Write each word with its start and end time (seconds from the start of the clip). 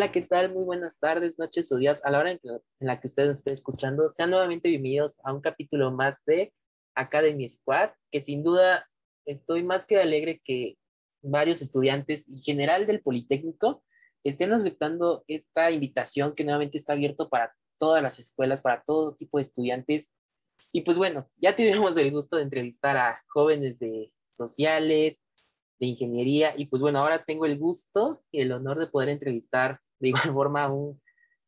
Hola, 0.00 0.12
¿qué 0.12 0.22
tal? 0.22 0.50
Muy 0.54 0.64
buenas 0.64 0.98
tardes, 0.98 1.38
noches 1.38 1.70
o 1.72 1.76
días 1.76 2.02
a 2.06 2.10
la 2.10 2.20
hora 2.20 2.30
en, 2.30 2.40
la 2.78 2.98
que 2.98 3.06
ustedes 3.06 3.36
estén 3.36 3.52
escuchando. 3.52 4.08
Sean 4.08 4.30
nuevamente 4.30 4.70
bienvenidos 4.70 5.18
a 5.24 5.34
un 5.34 5.42
capítulo 5.42 5.92
más 5.92 6.24
de 6.24 6.54
Academy 6.94 7.46
Squad, 7.46 7.90
que 8.10 8.22
sin 8.22 8.42
duda 8.42 8.88
estoy 9.26 9.62
más 9.62 9.84
que 9.84 10.00
alegre 10.00 10.40
que 10.42 10.78
varios 11.20 11.60
estudiantes 11.60 12.30
en 12.30 12.40
general 12.40 12.86
del 12.86 13.00
Politécnico 13.00 13.84
estén 14.24 14.54
aceptando 14.54 15.22
esta 15.28 15.70
invitación 15.70 16.34
que 16.34 16.44
nuevamente 16.44 16.78
está 16.78 16.94
abierto 16.94 17.28
para 17.28 17.54
todas 17.76 18.02
las 18.02 18.18
escuelas, 18.18 18.62
para 18.62 18.82
todo 18.82 19.14
tipo 19.16 19.36
de 19.36 19.42
estudiantes. 19.42 20.14
Y 20.72 20.80
pues 20.80 20.96
bueno, 20.96 21.28
ya 21.34 21.54
tuvimos 21.54 21.94
el 21.98 22.10
gusto 22.10 22.36
de 22.38 22.44
entrevistar 22.44 22.96
a 22.96 23.22
jóvenes 23.28 23.78
de 23.78 24.10
sociales, 24.22 25.22
de 25.78 25.88
ingeniería. 25.88 26.54
Y 26.56 26.68
pues 26.68 26.80
bueno, 26.80 27.00
ahora 27.00 27.22
tengo 27.22 27.44
el 27.44 27.58
gusto 27.58 28.22
y 28.32 28.40
el 28.40 28.52
honor 28.52 28.78
de 28.78 28.86
poder 28.86 29.10
entrevistar 29.10 29.78
de 30.00 30.08
igual 30.08 30.22
forma 30.34 30.72
un 30.72 31.00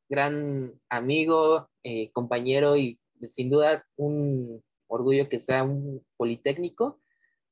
gran 0.08 0.78
amigo, 0.88 1.68
eh, 1.82 2.10
compañero 2.12 2.76
y 2.76 2.98
sin 3.26 3.50
duda 3.50 3.84
un 3.96 4.62
orgullo 4.86 5.28
que 5.28 5.40
sea 5.40 5.64
un 5.64 6.04
politécnico. 6.16 7.00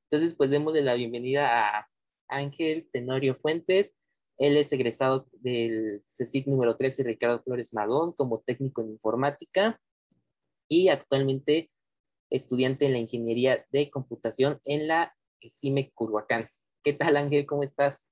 Entonces, 0.05 0.35
pues 0.35 0.51
démosle 0.51 0.83
la 0.83 0.95
bienvenida 0.95 1.79
a 1.79 1.89
Ángel 2.29 2.89
Tenorio 2.93 3.37
Fuentes. 3.37 3.95
Él 4.37 4.57
es 4.57 4.73
egresado 4.73 5.27
del 5.33 6.01
CECIT 6.05 6.47
número 6.47 6.77
13 6.77 7.03
Ricardo 7.05 7.43
Flores 7.43 7.75
Magón 7.75 8.13
como 8.13 8.41
técnico 8.41 8.83
en 8.83 8.91
informática 8.91 9.81
y 10.69 10.89
actualmente 10.89 11.71
estudiante 12.31 12.87
en 12.87 12.93
la 12.93 12.99
ingeniería 12.99 13.67
de 13.71 13.91
computación 13.91 14.61
en 14.65 14.87
la 14.89 15.15
CIME 15.49 15.91
Curhuacán. 15.93 16.49
¿Qué 16.83 16.93
tal, 16.93 17.17
Ángel? 17.17 17.47
¿Cómo 17.47 17.63
estás? 17.63 18.09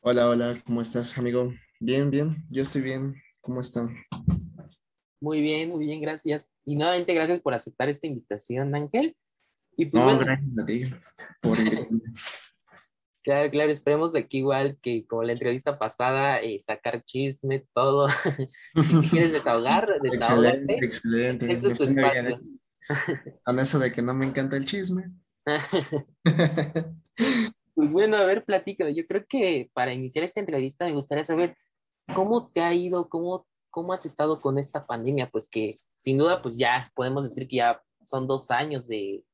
Hola, 0.00 0.28
hola, 0.28 0.60
¿cómo 0.66 0.80
estás, 0.80 1.16
amigo? 1.16 1.52
Bien, 1.84 2.08
bien, 2.12 2.36
yo 2.48 2.62
estoy 2.62 2.80
bien. 2.80 3.20
¿Cómo 3.40 3.60
están? 3.60 3.88
Muy 5.20 5.40
bien, 5.40 5.68
muy 5.68 5.84
bien, 5.84 6.00
gracias. 6.00 6.54
Y 6.64 6.76
nuevamente 6.76 7.12
gracias 7.12 7.40
por 7.40 7.54
aceptar 7.54 7.88
esta 7.88 8.06
invitación, 8.06 8.72
Ángel. 8.72 9.12
Y 9.76 9.86
pues, 9.86 10.04
no, 10.04 10.16
gracias 10.16 10.58
a 10.60 10.64
ti 10.64 10.84
por. 11.40 11.58
Claro, 13.24 13.50
claro, 13.52 13.70
esperemos 13.70 14.12
de 14.14 14.18
aquí 14.18 14.38
igual 14.38 14.78
que 14.82 15.06
como 15.06 15.22
la 15.22 15.32
entrevista 15.32 15.78
pasada, 15.78 16.40
eh, 16.40 16.58
sacar 16.58 17.04
chisme, 17.04 17.64
todo. 17.72 18.08
si 19.02 19.10
quieres 19.10 19.30
desahogar, 19.30 19.88
desahogarte. 20.02 20.74
Excelente, 20.82 21.46
excelente. 21.46 21.52
Este 21.52 21.66
es 21.68 21.78
tu 21.78 21.84
espacio. 21.84 22.40
A 23.44 23.62
eso 23.62 23.78
de 23.78 23.92
que 23.92 24.02
no 24.02 24.12
me 24.12 24.26
encanta 24.26 24.56
el 24.56 24.64
chisme. 24.64 25.04
Pues 27.74 27.90
bueno, 27.90 28.16
a 28.16 28.24
ver, 28.24 28.44
platícame. 28.44 28.94
Yo 28.94 29.04
creo 29.04 29.24
que 29.28 29.70
para 29.72 29.92
iniciar 29.92 30.24
esta 30.24 30.40
entrevista 30.40 30.84
me 30.84 30.94
gustaría 30.94 31.24
saber 31.24 31.56
cómo 32.14 32.48
te 32.48 32.60
ha 32.60 32.74
ido, 32.74 33.08
cómo, 33.08 33.46
cómo 33.70 33.92
has 33.92 34.06
estado 34.06 34.40
con 34.40 34.58
esta 34.58 34.86
pandemia, 34.86 35.30
pues 35.30 35.48
que 35.48 35.80
sin 35.98 36.18
duda, 36.18 36.42
pues 36.42 36.56
ya 36.56 36.90
podemos 36.94 37.24
decir 37.24 37.46
que 37.46 37.56
ya 37.56 37.82
son 38.04 38.26
dos 38.26 38.50
años 38.50 38.86
de, 38.88 39.24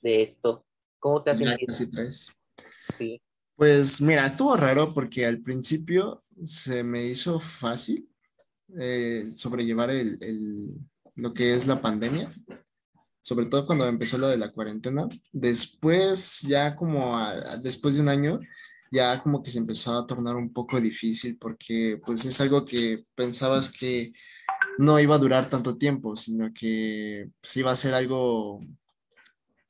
de 0.00 0.22
esto. 0.22 0.64
¿Cómo 0.98 1.22
te 1.22 1.30
has 1.30 1.38
sentido? 1.38 1.66
Casi 1.66 1.90
tres. 1.90 2.32
Sí. 2.96 3.20
Pues 3.56 4.00
mira, 4.00 4.26
estuvo 4.26 4.56
raro 4.56 4.92
porque 4.92 5.26
al 5.26 5.40
principio 5.40 6.24
se 6.44 6.82
me 6.84 7.04
hizo 7.04 7.40
fácil 7.40 8.08
eh, 8.78 9.30
sobrellevar 9.34 9.90
el, 9.90 10.18
el, 10.22 10.78
lo 11.14 11.32
que 11.32 11.54
es 11.54 11.66
la 11.66 11.80
pandemia 11.80 12.30
sobre 13.26 13.46
todo 13.46 13.66
cuando 13.66 13.88
empezó 13.88 14.18
lo 14.18 14.28
de 14.28 14.36
la 14.36 14.52
cuarentena. 14.52 15.08
Después, 15.32 16.42
ya 16.42 16.76
como 16.76 17.18
después 17.60 17.96
de 17.96 18.02
un 18.02 18.08
año, 18.08 18.38
ya 18.90 19.22
como 19.22 19.42
que 19.42 19.50
se 19.50 19.58
empezó 19.58 19.94
a 19.94 20.06
tornar 20.06 20.36
un 20.36 20.52
poco 20.52 20.80
difícil 20.80 21.36
porque 21.38 22.00
pues 22.04 22.24
es 22.24 22.40
algo 22.40 22.64
que 22.64 23.04
pensabas 23.14 23.70
que 23.70 24.12
no 24.78 24.98
iba 25.00 25.14
a 25.14 25.18
durar 25.18 25.48
tanto 25.48 25.76
tiempo, 25.76 26.16
sino 26.16 26.52
que 26.52 27.28
pues, 27.40 27.56
iba 27.56 27.70
a 27.70 27.76
ser 27.76 27.94
algo, 27.94 28.60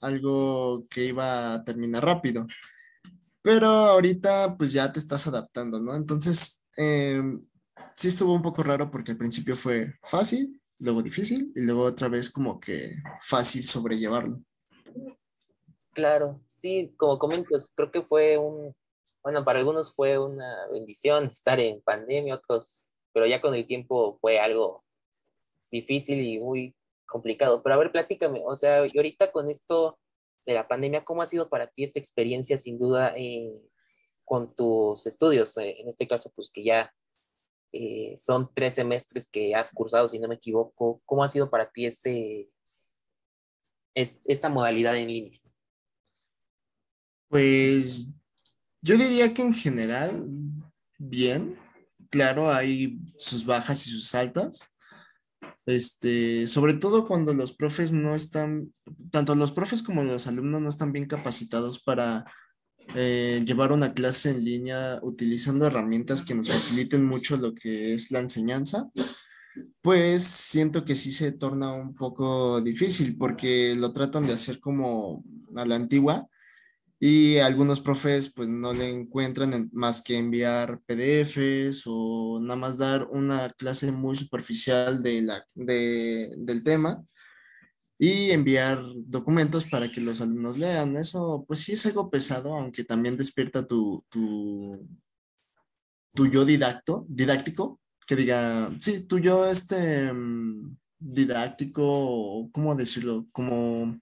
algo 0.01 0.87
que 0.89 1.07
iba 1.07 1.55
a 1.55 1.65
terminar 1.65 2.05
rápido. 2.05 2.47
Pero 3.43 3.67
ahorita 3.67 4.57
pues 4.57 4.73
ya 4.73 4.93
te 4.93 4.99
estás 4.99 5.27
adaptando, 5.27 5.81
¿no? 5.81 5.95
Entonces, 5.95 6.65
em, 6.77 7.45
sí 7.95 8.09
estuvo 8.09 8.35
un 8.35 8.43
poco 8.43 8.63
raro 8.63 8.91
porque 8.91 9.13
al 9.13 9.19
principio 9.19 9.57
fue 9.57 9.95
fácil, 10.03 10.61
luego 10.79 11.03
difícil 11.03 11.53
y 11.55 11.61
luego 11.61 11.83
otra 11.83 12.09
vez 12.09 12.31
como 12.31 12.59
que 12.59 12.95
fácil 13.21 13.65
sobrellevarlo. 13.65 14.43
Claro, 15.93 16.43
sí, 16.47 16.93
como 16.99 17.19
comentas, 17.19 17.73
creo 17.75 17.91
que 17.91 18.03
fue 18.03 18.37
un, 18.37 18.75
bueno, 19.27 19.45
para 19.45 19.59
algunos 19.59 19.93
fue 19.93 20.19
una 20.19 20.69
bendición 20.69 21.25
estar 21.25 21.59
en 21.59 21.81
pandemia, 21.81 22.37
otros, 22.37 22.93
pero 23.13 23.27
ya 23.27 23.41
con 23.41 23.57
el 23.57 23.67
tiempo 23.67 24.19
fue 24.21 24.39
algo 24.39 24.81
difícil 25.69 26.21
y 26.21 26.39
muy 26.39 26.77
complicado. 27.07 27.61
Pero 27.61 27.75
a 27.75 27.79
ver, 27.79 27.91
platícame, 27.91 28.41
o 28.47 28.57
sea, 28.57 28.87
y 28.87 28.97
ahorita 28.97 29.33
con 29.33 29.51
esto 29.51 29.99
de 30.45 30.55
la 30.55 30.69
pandemia, 30.69 31.05
¿cómo 31.05 31.23
ha 31.23 31.27
sido 31.27 31.49
para 31.49 31.67
ti 31.67 31.83
esta 31.83 31.99
experiencia, 31.99 32.57
sin 32.57 32.79
duda, 32.79 33.15
eh, 33.17 33.53
con 34.25 34.55
tus 34.55 35.09
estudios? 35.09 35.57
Eh, 35.57 35.81
en 35.81 35.89
este 35.89 36.07
caso, 36.07 36.31
pues 36.33 36.49
que 36.49 36.63
ya 36.63 36.95
eh, 37.73 38.15
son 38.17 38.49
tres 38.55 38.77
semestres 38.77 39.29
que 39.29 39.57
has 39.57 39.73
cursado, 39.73 40.07
si 40.07 40.21
no 40.21 40.29
me 40.29 40.37
equivoco. 40.37 41.03
¿Cómo 41.05 41.25
ha 41.25 41.29
sido 41.29 41.51
para 41.51 41.69
ti 41.69 41.87
ese, 41.87 42.49
esta 43.93 44.49
modalidad 44.49 44.97
en 44.97 45.09
línea? 45.09 45.41
Pues 47.29 48.16
yo 48.87 48.97
diría 48.97 49.35
que 49.35 49.43
en 49.43 49.53
general, 49.53 50.25
bien. 50.97 51.59
Claro, 52.09 52.53
hay 52.53 53.01
sus 53.19 53.45
bajas 53.45 53.85
y 53.87 53.91
sus 53.91 54.15
altas. 54.15 54.75
Este, 55.67 56.47
sobre 56.47 56.75
todo 56.75 57.09
cuando 57.09 57.35
los 57.35 57.53
profes 57.53 57.93
no 57.93 58.15
están, 58.15 58.73
tanto 59.11 59.35
los 59.35 59.51
profes 59.51 59.83
como 59.83 60.05
los 60.05 60.29
alumnos 60.29 60.63
no 60.63 60.69
están 60.69 60.93
bien 60.93 61.07
capacitados 61.07 61.83
para 61.83 62.25
eh, 62.95 63.43
llevar 63.45 63.73
una 63.73 63.93
clase 63.93 64.31
en 64.31 64.45
línea 64.45 65.01
utilizando 65.03 65.67
herramientas 65.67 66.23
que 66.23 66.37
nos 66.37 66.49
faciliten 66.49 67.05
mucho 67.05 67.37
lo 67.37 67.57
que 67.57 67.95
es 67.95 68.13
la 68.13 68.21
enseñanza, 68.21 68.89
pues 69.83 70.23
siento 70.23 70.85
que 70.85 70.95
sí 70.95 71.11
se 71.11 71.33
torna 71.33 71.73
un 71.73 71.97
poco 71.97 72.61
difícil 72.61 73.17
porque 73.19 73.75
lo 73.75 73.93
tratan 73.93 74.29
de 74.29 74.35
hacer 74.35 74.61
como 74.61 75.25
a 75.57 75.65
la 75.65 75.75
antigua 75.75 76.29
y 76.99 77.39
algunos 77.39 77.81
profes 77.81 78.33
pues 78.33 78.49
no 78.49 78.73
le 78.73 78.89
encuentran 78.89 79.69
más 79.73 80.03
que 80.03 80.17
enviar 80.17 80.81
PDFs 80.87 81.83
o 81.87 82.39
nada 82.41 82.57
más 82.57 82.79
dar 82.79 83.05
una 83.11 83.51
clase 83.51 83.93
muy 83.93 84.17
superficial 84.17 85.03
de 85.03 85.23
la, 85.23 85.47
del 85.55 86.63
tema 86.63 87.05
y 87.99 88.31
enviar 88.31 88.83
documentos 89.07 89.65
para 89.67 89.89
que 89.91 90.01
los 90.01 90.21
alumnos 90.21 90.59
lean. 90.59 90.97
Eso 90.97 91.45
pues 91.47 91.61
sí 91.61 91.73
es 91.73 91.85
algo 91.87 92.11
pesado, 92.11 92.55
aunque 92.55 92.85
también 92.85 93.17
despierta 93.17 93.67
tu, 93.67 94.05
tu, 94.09 94.87
tu 96.15 96.27
yo 96.27 96.45
didacto, 96.45 97.05
didáctico, 97.09 97.81
que 98.07 98.17
diga, 98.17 98.71
sí, 98.81 99.01
tu 99.01 99.19
yo 99.19 99.47
este 99.47 100.13
mm, 100.13 100.77
didáctico, 100.99 102.51
¿cómo 102.53 102.75
decirlo? 102.75 103.27
Como 103.33 103.99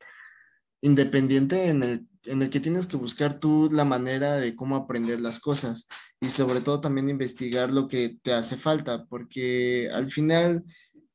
independiente 0.81 1.69
en 1.69 1.83
el, 1.83 2.09
en 2.25 2.43
el 2.43 2.51
que 2.51 2.61
tienes 2.61 2.87
que 2.87 2.97
buscar 2.97 3.39
tú 3.39 3.69
la 3.73 3.85
manera 3.85 4.37
de 4.37 4.55
cómo 4.55 4.77
aprender 4.77 5.21
las 5.21 5.41
cosas 5.41 5.89
y 6.21 6.31
sobre 6.31 6.61
todo 6.61 6.81
también 6.81 7.11
investigar 7.11 7.73
lo 7.73 7.89
que 7.89 8.19
te 8.23 8.33
hace 8.33 8.57
falta, 8.57 9.05
porque 9.07 9.89
al 9.93 10.11
final 10.11 10.65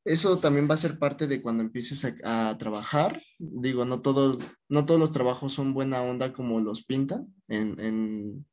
eso 0.05 0.37
también 0.37 0.67
va 0.69 0.75
a 0.75 0.77
ser 0.77 0.97
parte 0.97 1.27
de 1.27 1.41
cuando 1.41 1.63
empieces 1.63 2.15
a, 2.23 2.57
trabajar. 2.57 3.21
Digo, 3.37 3.85
no 3.85 4.01
todos, 4.01 4.55
no 4.67 4.85
todos 4.85 4.99
los 4.99 5.11
trabajos 5.11 5.53
son 5.53 5.73
buena 5.73 6.01
onda 6.01 6.33
como 6.33 6.59
los 6.59 6.83
pintan, 6.83 7.33
en, 7.47 8.45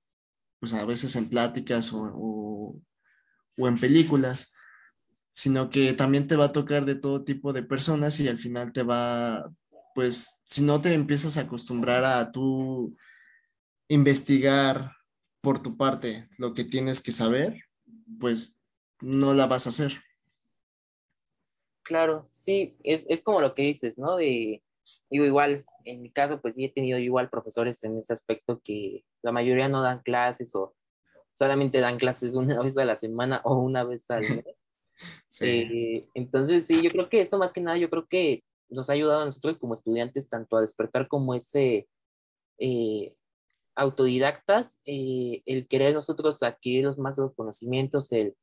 pues 0.61 0.75
a 0.75 0.85
veces 0.85 1.17
en 1.17 1.29
pláticas 1.29 1.93
o, 1.93 2.82
o, 3.56 3.69
en 3.69 3.79
películas, 3.79 4.52
sino 5.32 5.70
que 5.70 5.93
también 5.93 6.26
te 6.26 6.37
va 6.37 6.47
a 6.47 6.52
tocar 6.52 6.85
de 6.85 6.94
todo 6.94 7.25
tipo 7.25 7.52
de 7.52 7.62
personas 7.62 8.20
y 8.20 8.29
al 8.29 8.38
final 8.38 8.73
te 8.73 8.82
va, 8.82 9.50
pues, 9.97 10.43
si 10.45 10.63
no 10.63 10.83
te 10.83 10.93
empiezas 10.93 11.39
a 11.39 11.41
acostumbrar 11.41 12.05
a 12.05 12.31
tú 12.31 12.95
investigar 13.89 14.93
por 15.41 15.63
tu 15.63 15.79
parte 15.79 16.29
lo 16.37 16.53
que 16.53 16.65
tienes 16.65 17.03
que 17.03 17.13
saber, 17.13 17.63
pues 18.21 18.63
no 19.01 19.33
la 19.33 19.47
vas 19.47 19.65
a 19.65 19.71
hacer. 19.71 19.95
Claro, 21.83 22.27
sí, 22.29 22.77
es, 22.85 23.07
es 23.09 23.23
como 23.23 23.41
lo 23.41 23.55
que 23.55 23.63
dices, 23.63 23.99
¿no? 23.99 24.17
De, 24.17 24.63
digo, 25.09 25.25
igual, 25.25 25.65
en 25.87 26.03
mi 26.03 26.11
caso, 26.11 26.43
pues 26.43 26.57
sí 26.57 26.67
he 26.67 26.69
tenido 26.69 26.99
igual 26.99 27.31
profesores 27.31 27.83
en 27.85 27.97
ese 27.97 28.13
aspecto 28.13 28.61
que 28.63 29.03
la 29.23 29.33
mayoría 29.33 29.71
no 29.71 29.81
dan 29.81 30.03
clases 30.03 30.55
o 30.55 30.77
solamente 31.37 31.81
dan 31.81 31.97
clases 31.97 32.35
una 32.35 32.63
vez 32.63 32.77
a 32.77 32.85
la 32.85 32.97
semana 32.97 33.41
o 33.45 33.57
una 33.57 33.83
vez 33.83 34.11
al 34.11 34.21
mes. 34.45 34.69
Sí. 35.31 35.47
Eh, 35.47 36.09
entonces, 36.13 36.67
sí, 36.67 36.83
yo 36.83 36.91
creo 36.91 37.09
que 37.09 37.23
esto 37.23 37.39
más 37.39 37.55
que 37.55 37.63
nada, 37.63 37.79
yo 37.79 37.89
creo 37.89 38.07
que 38.07 38.45
nos 38.69 38.91
ha 38.91 38.95
ayudado 38.95 39.21
a 39.21 39.25
nosotros 39.27 39.59
como 39.59 39.75
estudiantes 39.75 40.29
tanto 40.29 40.57
a 40.57 40.61
despertar 40.61 41.09
como 41.09 41.35
ese 41.35 41.89
eh, 42.59 43.15
autodidactas, 43.75 44.81
eh, 44.85 45.43
el 45.47 45.69
querer 45.69 45.95
nosotros 45.95 46.43
adquirir 46.43 46.85
los 46.85 46.99
más 46.99 47.19
los 47.19 47.35
conocimientos, 47.35 48.11
el 48.13 48.35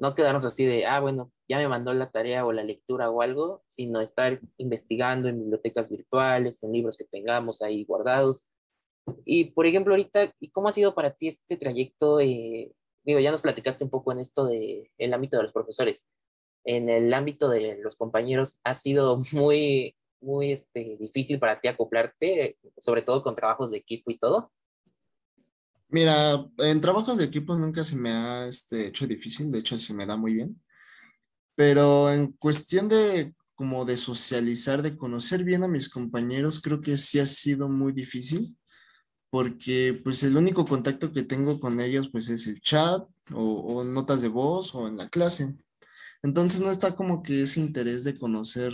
no 0.00 0.14
quedarnos 0.14 0.46
así 0.46 0.64
de, 0.64 0.86
ah, 0.86 0.98
bueno, 1.00 1.30
ya 1.46 1.58
me 1.58 1.68
mandó 1.68 1.92
la 1.92 2.10
tarea 2.10 2.46
o 2.46 2.52
la 2.52 2.64
lectura 2.64 3.10
o 3.10 3.20
algo, 3.20 3.62
sino 3.68 4.00
estar 4.00 4.40
investigando 4.56 5.28
en 5.28 5.38
bibliotecas 5.38 5.90
virtuales, 5.90 6.62
en 6.62 6.72
libros 6.72 6.96
que 6.96 7.04
tengamos 7.04 7.60
ahí 7.60 7.84
guardados. 7.84 8.50
Y, 9.26 9.50
por 9.50 9.66
ejemplo, 9.66 9.92
ahorita, 9.92 10.34
¿y 10.40 10.50
cómo 10.50 10.68
ha 10.68 10.72
sido 10.72 10.94
para 10.94 11.12
ti 11.12 11.28
este 11.28 11.58
trayecto? 11.58 12.18
Eh, 12.18 12.72
digo, 13.04 13.20
ya 13.20 13.30
nos 13.30 13.42
platicaste 13.42 13.84
un 13.84 13.90
poco 13.90 14.12
en 14.12 14.20
esto 14.20 14.46
del 14.46 14.88
el 14.96 15.12
ámbito 15.12 15.36
de 15.36 15.42
los 15.42 15.52
profesores. 15.52 16.06
En 16.64 16.88
el 16.88 17.12
ámbito 17.14 17.48
de 17.48 17.78
los 17.82 17.96
compañeros, 17.96 18.58
¿ha 18.64 18.74
sido 18.74 19.20
muy, 19.32 19.94
muy 20.20 20.52
este, 20.52 20.96
difícil 20.98 21.38
para 21.38 21.60
ti 21.60 21.68
acoplarte, 21.68 22.58
sobre 22.78 23.02
todo 23.02 23.22
con 23.22 23.34
trabajos 23.34 23.70
de 23.70 23.78
equipo 23.78 24.10
y 24.10 24.18
todo? 24.18 24.52
Mira, 25.88 26.46
en 26.58 26.80
trabajos 26.80 27.18
de 27.18 27.24
equipo 27.24 27.54
nunca 27.56 27.82
se 27.82 27.96
me 27.96 28.10
ha 28.10 28.46
este, 28.46 28.86
hecho 28.86 29.06
difícil, 29.06 29.50
de 29.50 29.58
hecho 29.58 29.76
se 29.76 29.92
me 29.92 30.06
da 30.06 30.16
muy 30.16 30.34
bien, 30.34 30.62
pero 31.56 32.12
en 32.12 32.32
cuestión 32.32 32.88
de 32.88 33.34
como 33.60 33.84
de 33.84 33.98
socializar, 33.98 34.80
de 34.80 34.96
conocer 34.96 35.44
bien 35.44 35.64
a 35.64 35.68
mis 35.68 35.90
compañeros, 35.90 36.62
creo 36.62 36.80
que 36.80 36.96
sí 36.96 37.18
ha 37.18 37.26
sido 37.26 37.68
muy 37.68 37.92
difícil, 37.92 38.56
porque 39.28 40.00
pues 40.02 40.22
el 40.22 40.36
único 40.36 40.64
contacto 40.64 41.12
que 41.12 41.24
tengo 41.24 41.60
con 41.60 41.78
ellos 41.78 42.08
pues 42.10 42.30
es 42.30 42.46
el 42.46 42.60
chat 42.62 43.06
o, 43.34 43.84
notas 43.84 44.22
de 44.22 44.28
voz 44.28 44.74
o 44.74 44.88
en 44.88 44.96
la 44.96 45.10
clase. 45.10 45.54
Entonces 46.22 46.60
no 46.60 46.70
está 46.70 46.94
como 46.94 47.22
que 47.22 47.42
ese 47.42 47.60
interés 47.60 48.04
de 48.04 48.14
conocer 48.14 48.72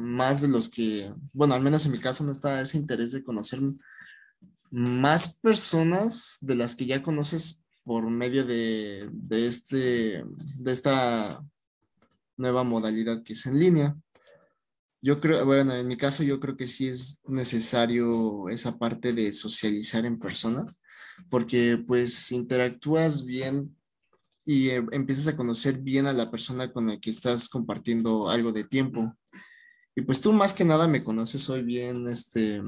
más 0.00 0.40
de 0.40 0.48
los 0.48 0.70
que, 0.70 1.10
bueno, 1.32 1.54
al 1.54 1.62
menos 1.62 1.84
en 1.84 1.92
mi 1.92 1.98
caso 1.98 2.24
no 2.24 2.32
está 2.32 2.60
ese 2.60 2.78
interés 2.78 3.12
de 3.12 3.22
conocer 3.22 3.60
más 4.70 5.38
personas 5.38 6.38
de 6.40 6.54
las 6.54 6.74
que 6.74 6.86
ya 6.86 7.02
conoces 7.02 7.62
por 7.84 8.08
medio 8.10 8.44
de, 8.44 9.08
este, 9.30 10.24
de 10.58 10.72
esta 10.72 11.40
nueva 12.36 12.64
modalidad 12.64 13.22
que 13.22 13.34
es 13.34 13.46
en 13.46 13.58
línea. 13.58 13.96
Yo 15.02 15.20
creo, 15.20 15.44
bueno, 15.44 15.74
en 15.74 15.86
mi 15.86 15.96
caso 15.96 16.22
yo 16.22 16.40
creo 16.40 16.56
que 16.56 16.66
sí 16.66 16.88
es 16.88 17.20
necesario 17.26 18.48
esa 18.48 18.76
parte 18.76 19.12
de 19.12 19.32
socializar 19.32 20.04
en 20.04 20.18
persona, 20.18 20.64
porque 21.28 21.78
pues 21.86 22.32
interactúas 22.32 23.24
bien 23.24 23.75
y 24.46 24.70
eh, 24.70 24.86
empiezas 24.92 25.26
a 25.26 25.36
conocer 25.36 25.78
bien 25.78 26.06
a 26.06 26.12
la 26.12 26.30
persona 26.30 26.72
con 26.72 26.86
la 26.86 26.98
que 26.98 27.10
estás 27.10 27.48
compartiendo 27.48 28.30
algo 28.30 28.52
de 28.52 28.64
tiempo. 28.64 29.14
Y 29.94 30.02
pues 30.02 30.20
tú 30.20 30.32
más 30.32 30.54
que 30.54 30.64
nada 30.64 30.86
me 30.86 31.02
conoces 31.02 31.50
hoy 31.50 31.62
bien, 31.62 32.08
este, 32.08 32.62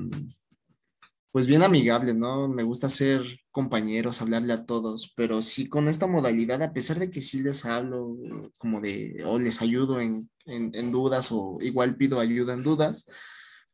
pues 1.31 1.47
bien 1.47 1.63
amigable, 1.63 2.15
¿no? 2.15 2.49
Me 2.49 2.65
gusta 2.65 2.89
ser 2.89 3.23
compañeros, 3.53 4.21
hablarle 4.21 4.53
a 4.53 4.67
todos, 4.67 5.13
pero 5.17 5.41
sí 5.41 5.69
con 5.69 5.89
esta 5.89 6.07
modalidad, 6.07 6.63
a 6.63 6.73
pesar 6.73 6.99
de 6.99 7.11
que 7.11 7.21
sí 7.21 7.43
les 7.43 7.65
hablo 7.65 8.17
como 8.59 8.81
de, 8.81 9.23
o 9.25 9.39
les 9.39 9.63
ayudo 9.63 10.01
en, 10.01 10.29
dudas 10.91 11.29
o 11.31 11.59
igual 11.61 11.97
pido 11.97 12.19
ayuda 12.19 12.55
en 12.55 12.63
dudas, 12.63 13.07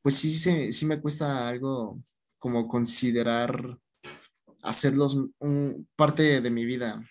pues 0.03 0.17
sí, 0.17 0.31
sí, 0.73 0.87
me 0.87 1.01
cuesta 1.01 1.49
algo 1.49 2.01
como 2.39 2.69
considerar 2.69 3.79
hacerlos 4.63 5.17
un, 5.39 5.89
parte 5.97 6.41
de 6.41 6.51
mi 6.51 6.65
vida. 6.67 7.03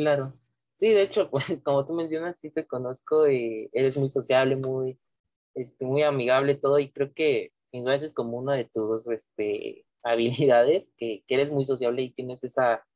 Claro. 0.00 0.32
Sí, 0.64 0.88
de 0.90 1.02
hecho, 1.02 1.30
pues 1.30 1.44
como 1.62 1.86
tú 1.86 1.92
mencionas, 1.92 2.38
sí 2.40 2.50
te 2.50 2.66
conozco 2.66 3.28
y 3.30 3.68
eres 3.74 3.98
muy 3.98 4.08
sociable, 4.08 4.56
muy, 4.56 4.98
este, 5.54 5.84
muy 5.84 6.02
amigable, 6.02 6.54
todo, 6.54 6.78
y 6.78 6.90
creo 6.90 7.12
que 7.12 7.52
sin 7.64 7.84
duda 7.84 7.96
es 7.96 8.14
como 8.14 8.38
una 8.38 8.54
de 8.54 8.64
tus 8.64 9.08
este, 9.08 9.84
habilidades, 10.02 10.92
que, 10.96 11.22
que, 11.26 11.34
eres 11.34 11.52
muy 11.52 11.66
sociable 11.66 12.02
y 12.02 12.10
tienes 12.12 12.42
esa 12.44 12.86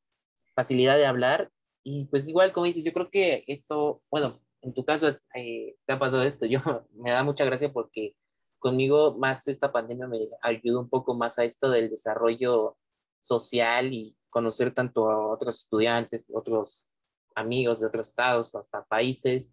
facilidad 0.54 0.96
de 0.96 1.06
hablar. 1.06 1.50
Y 1.82 2.06
pues 2.06 2.26
igual, 2.26 2.52
como 2.54 2.66
dices, 2.66 2.84
yo 2.84 2.92
creo 2.94 3.10
que 3.10 3.44
esto, 3.48 3.98
bueno, 4.10 4.34
en 4.62 4.72
tu 4.74 4.84
caso 4.84 5.08
eh, 5.34 5.76
te 5.86 5.92
ha 5.92 5.98
pasado 5.98 6.22
esto, 6.22 6.46
yo 6.46 6.60
me 6.92 7.10
da 7.10 7.22
mucha 7.22 7.44
gracia 7.44 7.70
porque 7.70 8.16
conmigo 8.58 9.18
más 9.18 9.46
esta 9.48 9.72
pandemia 9.72 10.06
me 10.06 10.20
ayudó 10.40 10.80
un 10.80 10.88
poco 10.88 11.14
más 11.14 11.38
a 11.38 11.44
esto 11.44 11.70
del 11.70 11.90
desarrollo 11.90 12.78
social 13.20 13.92
y 13.92 14.16
conocer 14.30 14.72
tanto 14.72 15.10
a 15.10 15.28
otros 15.28 15.60
estudiantes, 15.60 16.26
otros 16.34 16.88
amigos 17.34 17.80
de 17.80 17.86
otros 17.86 18.08
estados, 18.08 18.54
hasta 18.54 18.84
países. 18.84 19.52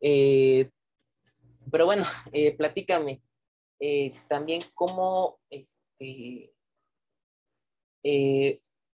Eh, 0.00 0.70
pero 1.70 1.86
bueno, 1.86 2.04
eh, 2.32 2.56
platícame, 2.56 3.22
eh, 3.80 4.14
también 4.28 4.62
como, 4.74 5.38
este, 5.50 6.52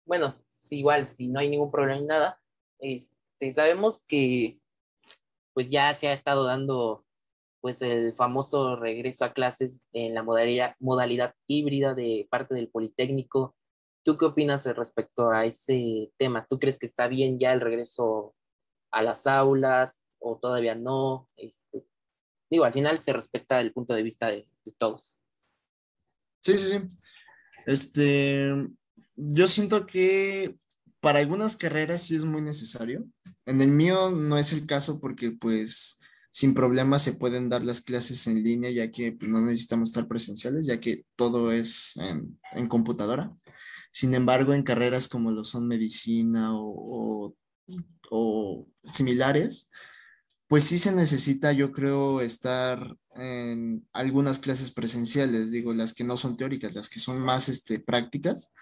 bueno, 0.05 0.33
igual, 0.69 1.05
si 1.05 1.27
no 1.27 1.39
hay 1.39 1.49
ningún 1.49 1.71
problema 1.71 1.99
ni 1.99 2.07
nada, 2.07 2.41
este, 2.79 3.53
sabemos 3.53 4.03
que 4.05 4.59
pues 5.53 5.69
ya 5.69 5.93
se 5.93 6.07
ha 6.07 6.13
estado 6.13 6.45
dando 6.45 7.03
pues 7.61 7.81
el 7.81 8.13
famoso 8.15 8.75
regreso 8.75 9.23
a 9.23 9.31
clases 9.31 9.87
en 9.93 10.13
la 10.13 10.21
modalidad, 10.21 10.75
modalidad 10.79 11.33
híbrida 11.47 11.93
de 11.93 12.27
parte 12.29 12.55
del 12.55 12.67
Politécnico. 12.67 13.55
¿Tú 14.03 14.17
qué 14.17 14.25
opinas 14.25 14.65
respecto 14.65 15.31
a 15.31 15.45
ese 15.45 16.11
tema? 16.17 16.45
¿Tú 16.49 16.59
crees 16.59 16.77
que 16.77 16.85
está 16.85 17.07
bien 17.07 17.39
ya 17.39 17.53
el 17.53 17.61
regreso 17.61 18.35
a 18.91 19.01
las 19.01 19.27
aulas 19.27 20.01
o 20.19 20.37
todavía 20.37 20.75
no? 20.75 21.29
Este, 21.37 21.85
Digo, 22.53 22.65
al 22.65 22.73
final 22.73 22.99
se 22.99 23.11
respeta 23.13 23.59
el 23.59 23.73
punto 23.73 23.95
de 23.95 24.03
vista 24.03 24.27
de, 24.29 24.45
todos. 24.77 25.23
Sí, 26.43 26.53
sí, 26.53 26.69
sí. 26.69 26.79
Este, 27.65 28.47
yo 29.15 29.47
siento 29.47 29.87
que 29.87 30.55
para 30.99 31.17
algunas 31.17 31.57
carreras 31.57 32.03
sí 32.03 32.15
es 32.15 32.25
muy 32.25 32.43
necesario. 32.43 33.07
En 33.47 33.59
el 33.59 33.71
mío 33.71 34.11
no 34.11 34.37
es 34.37 34.53
el 34.53 34.67
caso 34.67 34.99
porque 34.99 35.31
pues 35.31 35.99
sin 36.29 36.53
problema 36.53 36.99
se 36.99 37.13
pueden 37.13 37.49
dar 37.49 37.63
las 37.63 37.81
clases 37.81 38.27
en 38.27 38.43
línea 38.43 38.69
ya 38.69 38.91
que 38.91 39.13
pues, 39.13 39.31
no 39.31 39.41
necesitamos 39.41 39.89
estar 39.89 40.07
presenciales 40.07 40.67
ya 40.67 40.79
que 40.79 41.07
todo 41.15 41.51
es 41.51 41.97
en, 41.97 42.39
en 42.51 42.67
computadora. 42.67 43.35
Sin 43.93 44.15
embargo, 44.15 44.55
en 44.55 44.63
carreras 44.63 45.07
como 45.07 45.29
lo 45.29 45.45
son 45.45 45.67
medicina 45.67 46.49
o, 46.55 47.35
similares, 48.81 49.69
pues 50.47 50.63
sí 50.63 50.79
se 50.79 50.91
necesita, 50.91 51.51
yo 51.51 51.71
creo, 51.71 52.19
estar 52.21 52.97
en 53.15 53.87
algunas 53.93 54.39
clases 54.39 54.71
presenciales, 54.71 55.51
digo, 55.51 55.73
las 55.73 55.93
que 55.93 56.03
no 56.03 56.17
son 56.17 56.37
teóricas, 56.37 56.73
las 56.73 56.89
que 56.89 56.99
son 56.99 57.19
más 57.19 57.49
este, 57.49 57.79
prácticas, 57.79 58.53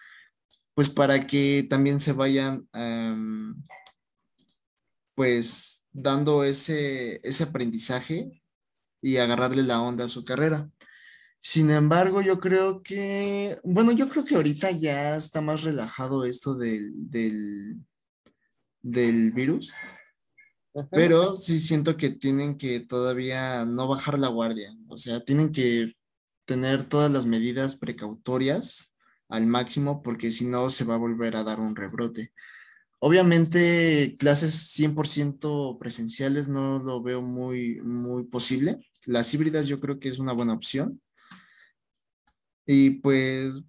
pues 0.74 0.90
para 0.90 1.26
que 1.28 1.66
también 1.70 2.02
se 2.02 2.12
vayan, 2.12 2.68
em, 2.74 3.56
pues, 5.16 5.86
dando 5.94 6.44
ese, 6.44 7.22
ese 7.24 7.44
aprendizaje 7.44 8.44
y 9.02 9.18
agarrarle 9.18 9.64
la 9.64 9.82
onda 9.82 10.06
a 10.06 10.10
su 10.10 10.26
carrera. 10.26 10.70
Sin 11.42 11.72
embargo, 11.72 12.22
yo 12.22 12.40
creo 12.40 12.84
que, 12.84 13.60
bueno, 13.64 13.92
yo 13.92 14.08
creo 14.08 14.24
que 14.24 14.36
ahorita 14.36 14.72
ya 14.72 15.18
está 15.18 15.42
más 15.42 15.64
relajado 15.64 16.24
esto 16.24 16.56
del, 16.56 16.92
del, 16.96 17.78
del 18.82 19.32
virus 19.32 19.74
pero 20.90 21.34
sí 21.34 21.60
siento 21.60 21.98
que 21.98 22.10
tienen 22.10 22.58
que 22.58 22.80
todavía 22.80 23.66
no 23.66 23.88
bajar 23.88 24.18
la 24.18 24.30
guardia, 24.30 24.76
o 24.88 24.98
sea, 24.98 25.20
tienen 25.20 25.52
que 25.52 25.94
tener 26.46 26.84
todas 26.84 27.12
las 27.12 27.26
medidas 27.26 27.76
precautorias 27.76 28.96
al 29.28 29.48
máximo 29.48 30.02
porque 30.02 30.32
si 30.32 30.46
no 30.46 30.70
se 30.70 30.84
va 30.84 30.96
a 30.96 31.00
volver 31.00 31.36
a 31.36 31.44
dar 31.44 31.60
un 31.60 31.76
rebrote. 31.76 32.34
Obviamente 33.00 34.16
clases 34.20 34.78
100% 34.78 35.80
presenciales 35.80 36.48
no 36.48 36.80
lo 36.80 37.02
veo 37.02 37.22
muy, 37.22 37.82
muy 37.82 38.26
posible. 38.26 38.78
Las 39.08 39.34
híbridas 39.34 39.68
yo 39.68 39.80
creo 39.80 40.00
que 40.00 40.10
es 40.10 40.20
una 40.20 40.34
buena 40.34 40.54
opción. 40.54 41.02
Y 42.66 42.92
pues 43.02 43.62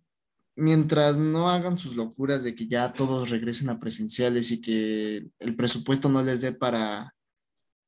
mientras 0.54 1.18
no 1.18 1.49
hagan 1.49 1.78
sus 1.78 1.96
locuras 1.96 2.42
de 2.42 2.54
que 2.54 2.66
ya 2.66 2.92
todos 2.92 3.30
regresen 3.30 3.70
a 3.70 3.80
presenciales 3.80 4.50
y 4.50 4.61
que 4.61 5.26
el 5.38 5.56
presupuesto 5.56 6.08
no 6.08 6.22
les 6.22 6.40
dé 6.40 6.52
para, 6.52 7.14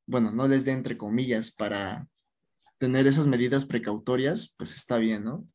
bueno, 0.06 0.30
no 0.30 0.48
les 0.48 0.64
dé 0.64 0.72
entre 0.72 0.96
comillas 0.96 1.50
para 1.50 2.08
tener 2.78 3.06
esas 3.06 3.26
medidas 3.26 3.64
precautorias, 3.64 4.54
pues 4.56 4.74
está 4.74 4.98
bien, 4.98 5.24
¿no? 5.24 5.46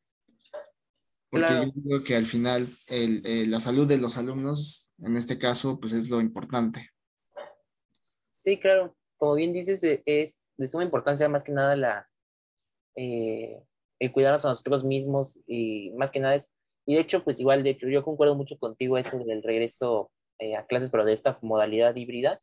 Porque 1.30 1.54
yo 1.54 1.84
creo 1.84 2.04
que 2.04 2.16
al 2.16 2.26
final 2.26 2.68
la 2.88 3.60
salud 3.60 3.88
de 3.88 4.00
los 4.00 4.18
alumnos, 4.18 4.96
en 4.98 5.16
este 5.16 5.38
caso, 5.38 5.80
pues 5.80 5.94
es 5.94 6.10
lo 6.10 6.22
importante. 6.22 6.90
Sí, 8.34 8.60
claro. 8.60 8.96
Como 9.18 9.36
bien 9.36 9.54
dices, 9.54 9.82
es 9.84 10.52
de 10.58 10.68
suma 10.68 10.84
importancia 10.84 11.30
más 11.30 11.44
que 11.44 11.52
nada 11.52 11.76
la, 11.76 12.10
eh, 12.96 13.62
el 14.00 14.12
cuidarnos 14.12 14.46
a 14.46 14.50
nosotros 14.50 14.84
mismos 14.84 15.42
y 15.46 15.92
más 15.92 16.12
que 16.12 16.20
nada 16.20 16.36
es 16.36 16.54
y 16.90 16.96
de 16.96 17.02
hecho, 17.02 17.24
pues 17.24 17.40
igual, 17.40 17.62
de 17.62 17.70
hecho, 17.70 17.88
yo 17.88 18.04
concuerdo 18.04 18.34
mucho 18.34 18.58
contigo 18.58 18.98
eso 18.98 19.20
del 19.20 19.44
regreso 19.44 20.10
eh, 20.40 20.56
a 20.56 20.66
clases, 20.66 20.90
pero 20.90 21.06
de 21.06 21.14
esta 21.14 21.38
modalidad 21.44 21.96
híbrida. 21.96 22.42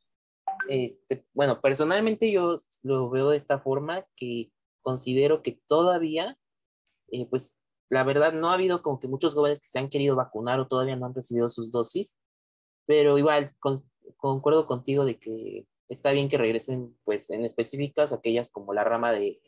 Este, 0.68 1.26
bueno, 1.34 1.60
personalmente 1.60 2.30
yo 2.30 2.56
lo 2.84 3.10
veo 3.10 3.30
de 3.30 3.38
esta 3.38 3.58
forma 3.58 4.06
que 4.14 4.52
considero 4.82 5.42
que 5.42 5.58
todavía, 5.66 6.38
eh, 7.08 7.26
pues 7.26 7.58
la 7.90 8.04
verdad 8.04 8.32
no 8.32 8.50
ha 8.50 8.54
habido 8.54 8.82
como 8.82 9.00
que 9.00 9.08
muchos 9.08 9.34
jóvenes 9.34 9.58
que 9.58 9.66
se 9.66 9.80
han 9.80 9.90
querido 9.90 10.14
vacunar 10.14 10.60
o 10.60 10.68
todavía 10.68 10.94
no 10.94 11.06
han 11.06 11.14
recibido 11.14 11.48
sus 11.48 11.72
dosis, 11.72 12.16
pero 12.86 13.18
igual 13.18 13.52
concuerdo 14.16 14.66
contigo 14.66 15.04
de 15.04 15.18
que 15.18 15.66
está 15.88 16.12
bien 16.12 16.28
que 16.28 16.38
regresen, 16.38 16.96
pues, 17.02 17.30
en 17.30 17.44
específicas 17.44 18.12
aquellas 18.12 18.48
como 18.48 18.72
la 18.74 18.84
rama 18.84 19.10
de, 19.10 19.40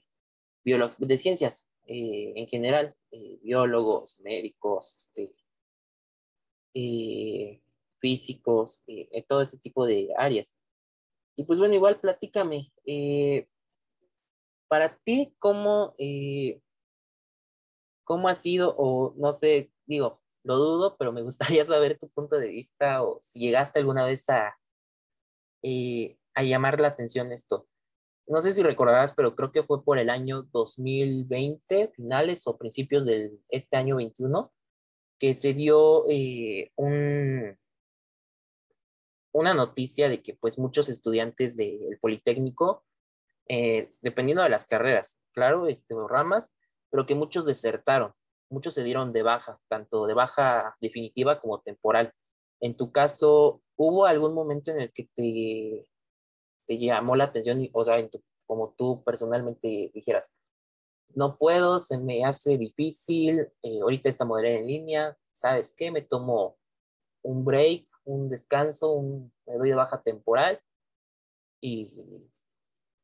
de 0.65 1.19
ciencias 1.19 1.69
eh, 1.91 2.35
en 2.37 2.47
general, 2.47 2.95
eh, 3.11 3.39
biólogos, 3.43 4.21
médicos, 4.21 4.95
este, 4.95 5.35
eh, 6.75 7.63
físicos, 7.99 8.85
todo 9.27 9.41
ese 9.41 9.59
tipo 9.59 9.87
de 9.87 10.11
áreas. 10.19 10.63
Y 11.35 11.45
pues 11.45 11.59
bueno, 11.59 11.75
igual 11.75 11.99
platícame, 11.99 12.71
para 14.69 14.95
ti, 14.99 15.35
¿cómo, 15.39 15.95
¿cómo 18.05 18.29
ha 18.29 18.35
sido, 18.35 18.75
o 18.77 19.15
no 19.17 19.33
sé, 19.33 19.73
digo, 19.87 20.21
lo 20.45 20.57
dudo, 20.57 20.97
pero 20.99 21.11
me 21.13 21.23
gustaría 21.59 21.65
saber 21.65 21.99
tu 21.99 22.11
punto 22.11 22.37
de 22.37 22.51
vista 22.51 23.03
o 23.03 23.19
si 23.23 23.41
llegaste 23.41 23.79
alguna 23.79 24.05
vez 24.05 24.29
a, 24.29 24.55
a 26.35 26.43
llamar 26.43 26.81
la 26.81 26.89
atención 26.89 27.33
esto. 27.33 27.67
No 28.29 28.43
sé 28.43 28.53
si 28.53 28.63
recordarás, 28.63 29.15
pero 29.15 29.35
creo 29.35 29.53
que 29.53 29.63
fue 29.63 29.83
por 29.83 29.99
el 29.99 30.11
año 30.11 30.43
2020, 30.53 31.93
finales 31.95 32.47
o 32.47 32.59
principios 32.59 33.07
de 33.07 33.33
este 33.49 33.79
año 33.79 33.97
21, 33.97 34.51
que 35.19 35.33
se 35.33 35.55
dio 35.55 36.05
eh, 36.11 36.71
un, 36.77 37.59
una 39.33 39.55
noticia 39.55 40.11
de 40.11 40.23
que 40.23 40.35
pues 40.35 40.59
muchos 40.59 40.91
estudiantes 40.91 41.57
del 41.57 41.99
Politécnico, 42.03 42.85
eh, 43.49 43.91
dependiendo 44.03 44.43
de 44.43 44.51
las 44.51 44.67
carreras, 44.67 45.21
claro, 45.33 45.67
este, 45.67 45.95
o 45.95 46.07
ramas, 46.07 46.53
pero 46.91 47.07
que 47.07 47.15
muchos 47.15 47.47
desertaron, 47.47 48.13
muchos 48.51 48.75
se 48.75 48.85
dieron 48.85 49.15
de 49.15 49.23
baja, 49.23 49.59
tanto 49.69 50.07
de 50.07 50.13
baja 50.13 50.77
definitiva 50.83 51.41
como 51.41 51.61
temporal. 51.61 52.13
En 52.61 52.77
tu 52.77 52.93
caso, 52.93 53.63
¿hubo 53.77 54.05
algún 54.05 54.35
momento 54.35 54.71
en 54.71 54.83
el 54.83 54.93
que 54.93 55.09
te 55.15 55.89
te 56.69 56.79
llamó 56.79 57.17
la 57.17 57.25
atención, 57.25 57.67
o 57.73 57.83
sea, 57.83 57.97
como 58.45 58.75
tú 58.77 59.03
personalmente 59.03 59.91
dijeras, 59.95 60.35
no 61.15 61.35
puedo, 61.35 61.79
se 61.79 61.99
me 61.99 62.25
hace 62.25 62.59
difícil, 62.59 63.49
eh, 63.63 63.81
ahorita 63.81 64.09
esta 64.11 64.27
modalidad 64.27 64.61
en 64.61 64.67
línea, 64.67 65.19
¿sabes 65.33 65.73
qué? 65.75 65.91
Me 65.91 66.03
tomo 66.03 66.59
un 67.23 67.45
break, 67.45 67.89
un 68.05 68.29
descanso, 68.29 69.03
me 69.47 69.57
doy 69.57 69.71
de 69.71 69.75
baja 69.75 70.03
temporal 70.03 70.61
y 71.61 71.89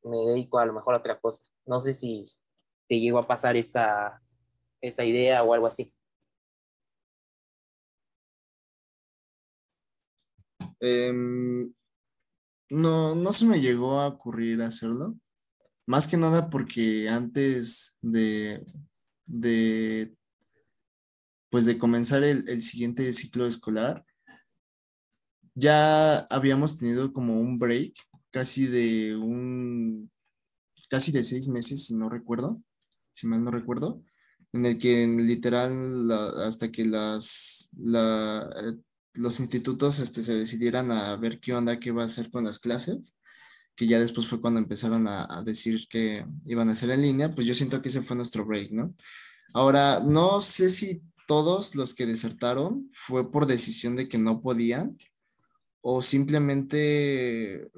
me 0.02 0.18
dedico 0.18 0.58
a 0.58 0.66
lo 0.66 0.74
mejor 0.74 0.94
a 0.94 0.98
otra 0.98 1.18
cosa. 1.18 1.46
No 1.64 1.80
sé 1.80 1.94
si 1.94 2.26
te 2.86 3.00
llegó 3.00 3.18
a 3.18 3.26
pasar 3.26 3.56
esa, 3.56 4.18
esa 4.82 5.04
idea 5.04 5.42
o 5.42 5.54
algo 5.54 5.66
así. 5.66 5.90
Eh, 10.80 11.12
no, 12.74 13.14
no 13.14 13.32
se 13.32 13.46
me 13.46 13.60
llegó 13.60 14.00
a 14.00 14.08
ocurrir 14.08 14.62
hacerlo. 14.62 15.16
Más 15.86 16.06
que 16.06 16.16
nada 16.16 16.50
porque 16.50 17.08
antes 17.08 17.96
de, 18.00 18.64
de 19.26 20.14
pues 21.50 21.66
de 21.66 21.78
comenzar 21.78 22.24
el, 22.24 22.48
el 22.48 22.62
siguiente 22.62 23.12
ciclo 23.12 23.46
escolar, 23.46 24.04
ya 25.54 26.18
habíamos 26.30 26.78
tenido 26.78 27.12
como 27.12 27.40
un 27.40 27.58
break, 27.58 27.94
casi 28.30 28.66
de 28.66 29.14
un, 29.16 30.10
casi 30.88 31.12
de 31.12 31.22
seis 31.22 31.48
meses, 31.48 31.86
si 31.86 31.94
no 31.94 32.08
recuerdo, 32.08 32.60
si 33.12 33.28
mal 33.28 33.44
no 33.44 33.52
recuerdo, 33.52 34.02
en 34.52 34.66
el 34.66 34.78
que 34.78 35.06
literal 35.06 36.10
hasta 36.42 36.72
que 36.72 36.84
las, 36.84 37.70
la, 37.76 38.50
los 39.14 39.40
institutos 39.40 39.98
este, 40.00 40.22
se 40.22 40.34
decidieran 40.34 40.90
a 40.90 41.16
ver 41.16 41.40
qué 41.40 41.54
onda, 41.54 41.80
qué 41.80 41.92
va 41.92 42.02
a 42.02 42.06
hacer 42.06 42.30
con 42.30 42.44
las 42.44 42.58
clases, 42.58 43.16
que 43.74 43.86
ya 43.86 43.98
después 43.98 44.26
fue 44.26 44.40
cuando 44.40 44.60
empezaron 44.60 45.06
a, 45.08 45.42
decir 45.44 45.86
que 45.88 46.24
iban 46.46 46.68
a 46.68 46.72
hacer 46.72 46.90
en 46.90 47.02
línea, 47.02 47.34
pues 47.34 47.46
yo 47.46 47.54
siento 47.54 47.82
que 47.82 47.88
ese 47.88 48.02
fue 48.02 48.16
nuestro 48.16 48.44
break, 48.44 48.70
¿no? 48.70 48.94
Ahora, 49.52 50.00
no 50.00 50.40
sé 50.40 50.68
si 50.68 51.02
todos 51.26 51.74
los 51.74 51.94
que 51.94 52.06
desertaron 52.06 52.90
fue 52.92 53.30
por 53.30 53.46
decisión 53.46 53.96
de 53.96 54.08
que 54.08 54.18
no 54.18 54.42
podían 54.42 54.96
o 55.86 56.00
simplemente, 56.00 57.70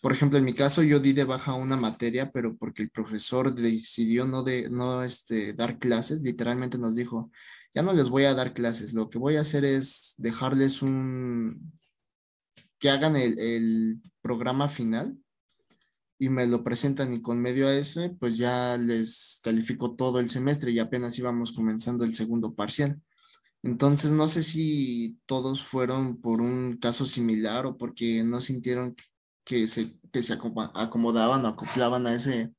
por 0.00 0.12
ejemplo, 0.12 0.38
en 0.38 0.44
mi 0.44 0.52
caso 0.52 0.84
yo 0.84 1.00
di 1.00 1.12
de 1.12 1.24
baja 1.24 1.54
una 1.54 1.76
materia, 1.76 2.30
pero 2.30 2.56
porque 2.56 2.84
el 2.84 2.90
profesor 2.90 3.52
decidió 3.52 4.24
no, 4.24 4.44
de, 4.44 4.70
no 4.70 5.02
este, 5.02 5.52
dar 5.52 5.80
clases, 5.80 6.22
literalmente 6.22 6.78
nos 6.78 6.94
dijo, 6.94 7.32
ya 7.74 7.82
no 7.82 7.92
les 7.92 8.08
voy 8.08 8.22
a 8.22 8.34
dar 8.34 8.54
clases, 8.54 8.92
lo 8.92 9.10
que 9.10 9.18
voy 9.18 9.34
a 9.34 9.40
hacer 9.40 9.64
es 9.64 10.14
dejarles 10.18 10.80
un, 10.80 11.72
que 12.78 12.88
hagan 12.88 13.16
el, 13.16 14.00
programa 14.22 14.68
final 14.68 15.18
y 16.20 16.28
me 16.28 16.46
lo 16.46 16.62
presentan 16.62 17.14
y 17.14 17.20
con 17.20 17.40
medio 17.40 17.66
a 17.66 17.74
ese, 17.74 18.10
pues 18.10 18.36
ya 18.36 18.76
les 18.76 19.40
califico 19.42 19.96
todo 19.96 20.20
el 20.20 20.28
semestre 20.28 20.70
y 20.70 20.78
apenas 20.78 21.18
íbamos 21.18 21.50
comenzando 21.50 22.04
el 22.04 22.14
segundo 22.14 22.54
parcial. 22.54 23.02
Entonces, 23.64 24.12
no 24.12 24.26
sé 24.26 24.42
si 24.42 25.18
todos 25.24 25.62
fueron 25.62 26.20
por 26.20 26.42
un 26.42 26.76
caso 26.76 27.06
similar 27.06 27.64
o 27.64 27.78
porque 27.78 28.22
no 28.22 28.40
sintieron 28.40 28.94
que 29.42 29.66
se, 29.66 29.98
que 30.12 30.20
se 30.20 30.34
acomodaban 30.34 31.44
o 31.46 31.48
acoplaban 31.48 32.06
a 32.06 32.14
ese, 32.14 32.52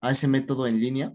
a 0.00 0.12
ese 0.12 0.28
método 0.28 0.68
en 0.68 0.80
línea. 0.80 1.12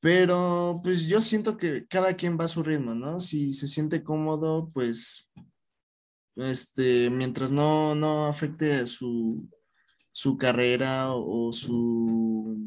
Pero 0.00 0.80
pues 0.82 1.06
yo 1.06 1.20
siento 1.20 1.56
que 1.56 1.86
cada 1.86 2.16
quien 2.16 2.36
va 2.38 2.46
a 2.46 2.48
su 2.48 2.64
ritmo, 2.64 2.94
¿no? 2.94 3.20
Si 3.20 3.52
se 3.52 3.68
siente 3.68 4.02
cómodo, 4.02 4.66
pues 4.74 5.30
este, 6.34 7.10
mientras 7.10 7.52
no, 7.52 7.94
no 7.94 8.26
afecte 8.26 8.86
su, 8.88 9.48
su 10.10 10.36
carrera 10.36 11.12
o, 11.14 11.52
su, 11.52 12.64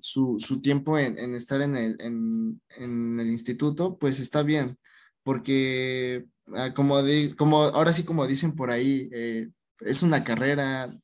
su, 0.00 0.38
tiempo 0.62 0.98
en, 0.98 1.34
estar 1.34 1.60
en 1.62 1.76
el, 1.76 1.96
en, 2.00 3.20
el, 3.20 3.30
instituto, 3.30 3.96
pues 3.98 4.20
está 4.20 4.42
bien, 4.42 4.76
porque 5.22 6.24
ah, 6.54 6.72
como, 6.74 6.96
como 7.36 7.62
ahora 7.62 7.92
sí 7.92 8.04
como 8.04 8.26
dicen 8.26 8.54
por 8.54 8.70
ahí, 8.70 9.08
eh, 9.12 9.48
es 9.80 10.02
una 10.02 10.24
carrera 10.24 10.94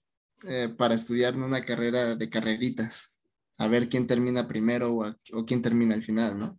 eh, 0.45 0.69
para 0.77 0.95
estudiar, 0.95 1.37
no 1.37 1.47
una 1.47 1.65
carrera 1.65 2.17
de 2.17 2.31
carreritas 2.31 3.21
a 3.59 3.69
ver 3.69 3.91
quién 3.91 4.07
termina 4.07 4.49
primero 4.49 4.95
o, 4.95 5.45
quién 5.47 5.61
termina 5.61 5.95
al 5.95 6.03
final, 6.03 6.39
¿no? 6.39 6.59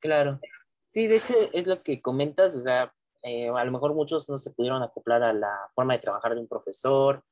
Claro. 0.00 0.40
Sí, 0.80 1.06
de 1.06 1.16
hecho 1.16 1.34
es 1.52 1.66
lo 1.66 1.80
que 1.80 2.02
comentas, 2.02 2.56
o 2.56 2.62
sea, 2.62 2.92
eh, 3.22 3.48
a 3.48 3.64
lo 3.64 3.70
mejor 3.70 3.94
muchos 3.94 4.28
no 4.28 4.36
se 4.36 4.50
pudieron 4.50 4.82
acoplar 4.82 5.22
a 5.22 5.32
la 5.32 5.70
forma 5.76 5.92
de 5.92 6.00
trabajar 6.00 6.34
de 6.34 6.40
un 6.40 6.48
profesor. 6.48 7.22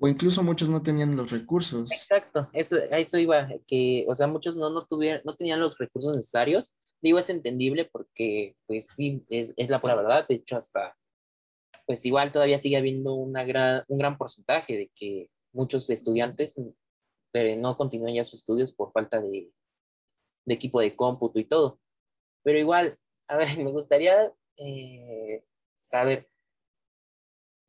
O 0.00 0.08
incluso 0.08 0.42
muchos 0.42 0.70
no 0.70 0.82
tenían 0.82 1.14
los 1.14 1.30
recursos. 1.30 1.92
Exacto, 1.92 2.48
eso, 2.54 2.76
eso 2.78 3.18
iba, 3.18 3.48
que, 3.66 4.06
o 4.08 4.14
sea, 4.14 4.26
muchos 4.26 4.56
no, 4.56 4.70
no, 4.70 4.86
tuvieron, 4.86 5.20
no 5.26 5.36
tenían 5.36 5.60
los 5.60 5.76
recursos 5.78 6.16
necesarios. 6.16 6.72
Digo, 7.02 7.18
es 7.18 7.28
entendible 7.28 7.88
porque, 7.92 8.56
pues 8.66 8.88
sí, 8.96 9.24
es, 9.28 9.68
la 9.68 9.80
pura 9.80 9.94
verdad. 9.94 10.26
De 10.26 10.36
hecho, 10.36 10.56
hasta, 10.56 10.96
pues 11.86 12.04
igual 12.06 12.32
todavía 12.32 12.56
sigue 12.56 12.78
habiendo 12.78 13.14
una 13.14 13.44
gran, 13.44 13.84
un 13.88 13.98
gran 13.98 14.16
porcentaje 14.16 14.74
de 14.74 14.90
que 14.94 15.26
muchos 15.52 15.90
estudiantes 15.90 16.56
no 17.58 17.76
continúan 17.76 18.14
ya 18.14 18.24
sus 18.24 18.40
estudios 18.40 18.72
por 18.72 18.92
falta 18.92 19.20
de, 19.20 19.52
equipo 20.46 20.80
de 20.80 20.96
cómputo 20.96 21.38
y 21.38 21.44
todo. 21.44 21.78
Pero 22.42 22.58
igual, 22.58 22.98
a 23.28 23.36
ver, 23.36 23.48
me 23.58 23.70
gustaría 23.70 24.32
eh, 24.56 25.44
saber, 25.76 26.30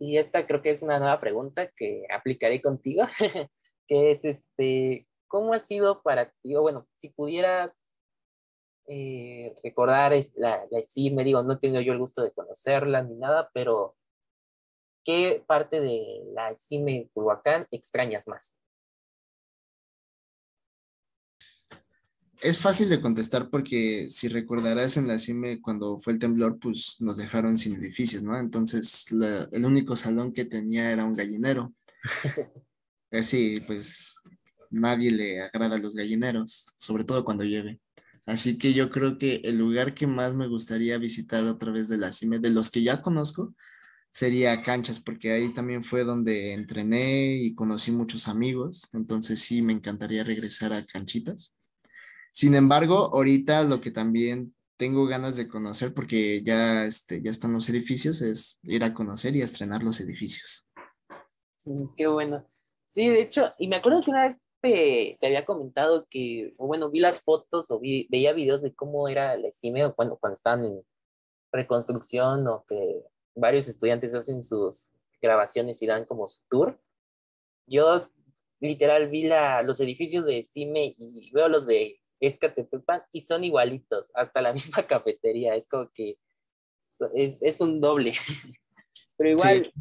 y 0.01 0.17
esta 0.17 0.47
creo 0.47 0.63
que 0.63 0.71
es 0.71 0.81
una 0.81 0.97
nueva 0.97 1.19
pregunta 1.19 1.69
que 1.75 2.07
aplicaré 2.11 2.59
contigo, 2.59 3.03
que 3.87 4.09
es 4.09 4.25
este, 4.25 5.07
¿cómo 5.27 5.53
ha 5.53 5.59
sido 5.59 6.01
para 6.01 6.31
ti? 6.41 6.55
O 6.55 6.63
bueno, 6.63 6.87
si 6.93 7.09
pudieras 7.09 7.83
eh, 8.87 9.53
recordar 9.63 10.13
la, 10.37 10.65
la 10.71 10.81
me 11.13 11.23
digo, 11.23 11.43
no 11.43 11.59
tengo 11.59 11.79
yo 11.81 11.93
el 11.93 11.99
gusto 11.99 12.23
de 12.23 12.31
conocerla 12.31 13.03
ni 13.03 13.13
nada, 13.13 13.51
pero 13.53 13.93
¿qué 15.05 15.43
parte 15.45 15.79
de 15.79 16.23
la 16.33 16.55
CIME 16.55 17.11
Culhuacán 17.13 17.67
extrañas 17.69 18.27
más? 18.27 18.63
Es 22.41 22.57
fácil 22.57 22.89
de 22.89 22.99
contestar 23.01 23.49
porque 23.51 24.09
si 24.09 24.27
recordarás 24.27 24.97
en 24.97 25.07
la 25.07 25.19
CIME 25.19 25.61
cuando 25.61 25.99
fue 25.99 26.13
el 26.13 26.19
temblor, 26.19 26.57
pues 26.59 26.95
nos 26.99 27.17
dejaron 27.17 27.55
sin 27.57 27.75
edificios, 27.75 28.23
¿no? 28.23 28.35
Entonces 28.37 29.05
el 29.11 29.63
único 29.65 29.95
salón 29.95 30.33
que 30.33 30.45
tenía 30.45 30.91
era 30.91 31.05
un 31.05 31.13
gallinero. 31.13 31.73
Así, 33.11 33.61
pues 33.67 34.15
nadie 34.71 35.11
le 35.11 35.41
agrada 35.41 35.75
a 35.75 35.79
los 35.79 35.95
gallineros, 35.95 36.73
sobre 36.77 37.03
todo 37.03 37.23
cuando 37.23 37.43
llueve. 37.43 37.79
Así 38.25 38.57
que 38.57 38.73
yo 38.73 38.89
creo 38.89 39.17
que 39.19 39.41
el 39.43 39.57
lugar 39.57 39.93
que 39.93 40.07
más 40.07 40.33
me 40.33 40.47
gustaría 40.47 40.97
visitar 40.97 41.45
otra 41.45 41.71
vez 41.71 41.89
de 41.89 41.97
la 41.97 42.11
CIME, 42.11 42.39
de 42.39 42.49
los 42.49 42.71
que 42.71 42.81
ya 42.81 43.03
conozco, 43.03 43.55
sería 44.11 44.61
canchas, 44.63 44.99
porque 44.99 45.31
ahí 45.31 45.53
también 45.53 45.83
fue 45.83 46.03
donde 46.03 46.53
entrené 46.53 47.35
y 47.35 47.55
conocí 47.55 47.91
muchos 47.91 48.27
amigos, 48.27 48.87
entonces 48.93 49.39
sí, 49.41 49.61
me 49.61 49.73
encantaría 49.73 50.23
regresar 50.23 50.73
a 50.73 50.85
canchitas. 50.85 51.55
Sin 52.31 52.55
embargo, 52.55 53.11
ahorita 53.13 53.63
lo 53.63 53.81
que 53.81 53.91
también 53.91 54.55
tengo 54.77 55.05
ganas 55.05 55.35
de 55.35 55.47
conocer 55.47 55.93
porque 55.93 56.41
ya, 56.43 56.85
este, 56.85 57.21
ya 57.21 57.29
están 57.29 57.53
los 57.53 57.69
edificios, 57.69 58.21
es 58.21 58.59
ir 58.63 58.83
a 58.83 58.93
conocer 58.93 59.35
y 59.35 59.41
a 59.41 59.45
estrenar 59.45 59.83
los 59.83 59.99
edificios. 59.99 60.69
Mm, 61.65 61.83
qué 61.95 62.07
bueno. 62.07 62.47
Sí, 62.85 63.09
de 63.09 63.21
hecho, 63.21 63.51
y 63.59 63.67
me 63.67 63.75
acuerdo 63.75 64.01
que 64.01 64.09
una 64.09 64.23
vez 64.23 64.41
te, 64.59 65.17
había 65.23 65.45
comentado 65.45 66.07
que, 66.09 66.53
bueno, 66.57 66.89
vi 66.89 66.99
las 66.99 67.21
fotos 67.21 67.69
o 67.69 67.79
vi, 67.79 68.07
veía 68.09 68.33
videos 68.33 68.61
de 68.61 68.73
cómo 68.73 69.07
era 69.07 69.33
el 69.33 69.53
CIME 69.53 69.93
cuando, 69.93 70.17
cuando 70.17 70.33
estaban 70.33 70.65
en 70.65 70.81
reconstrucción 71.51 72.47
o 72.47 72.65
que 72.67 73.03
varios 73.35 73.67
estudiantes 73.67 74.15
hacen 74.15 74.41
sus 74.41 74.91
grabaciones 75.21 75.81
y 75.81 75.87
dan 75.87 76.05
como 76.05 76.27
su 76.27 76.41
tour. 76.49 76.75
Yo 77.67 78.01
literal 78.59 79.09
vi 79.09 79.27
la, 79.27 79.61
los 79.63 79.79
edificios 79.79 80.25
de 80.25 80.43
CIME 80.43 80.95
y 80.97 81.31
veo 81.33 81.47
los 81.49 81.67
de 81.67 82.00
Escatepepan 82.21 83.01
y 83.11 83.21
son 83.21 83.43
igualitos, 83.43 84.11
hasta 84.13 84.41
la 84.41 84.53
misma 84.53 84.83
cafetería, 84.83 85.55
es 85.55 85.67
como 85.67 85.89
que 85.91 86.17
es, 87.13 87.41
es 87.41 87.61
un 87.61 87.81
doble. 87.81 88.13
Pero 89.17 89.29
igual, 89.31 89.73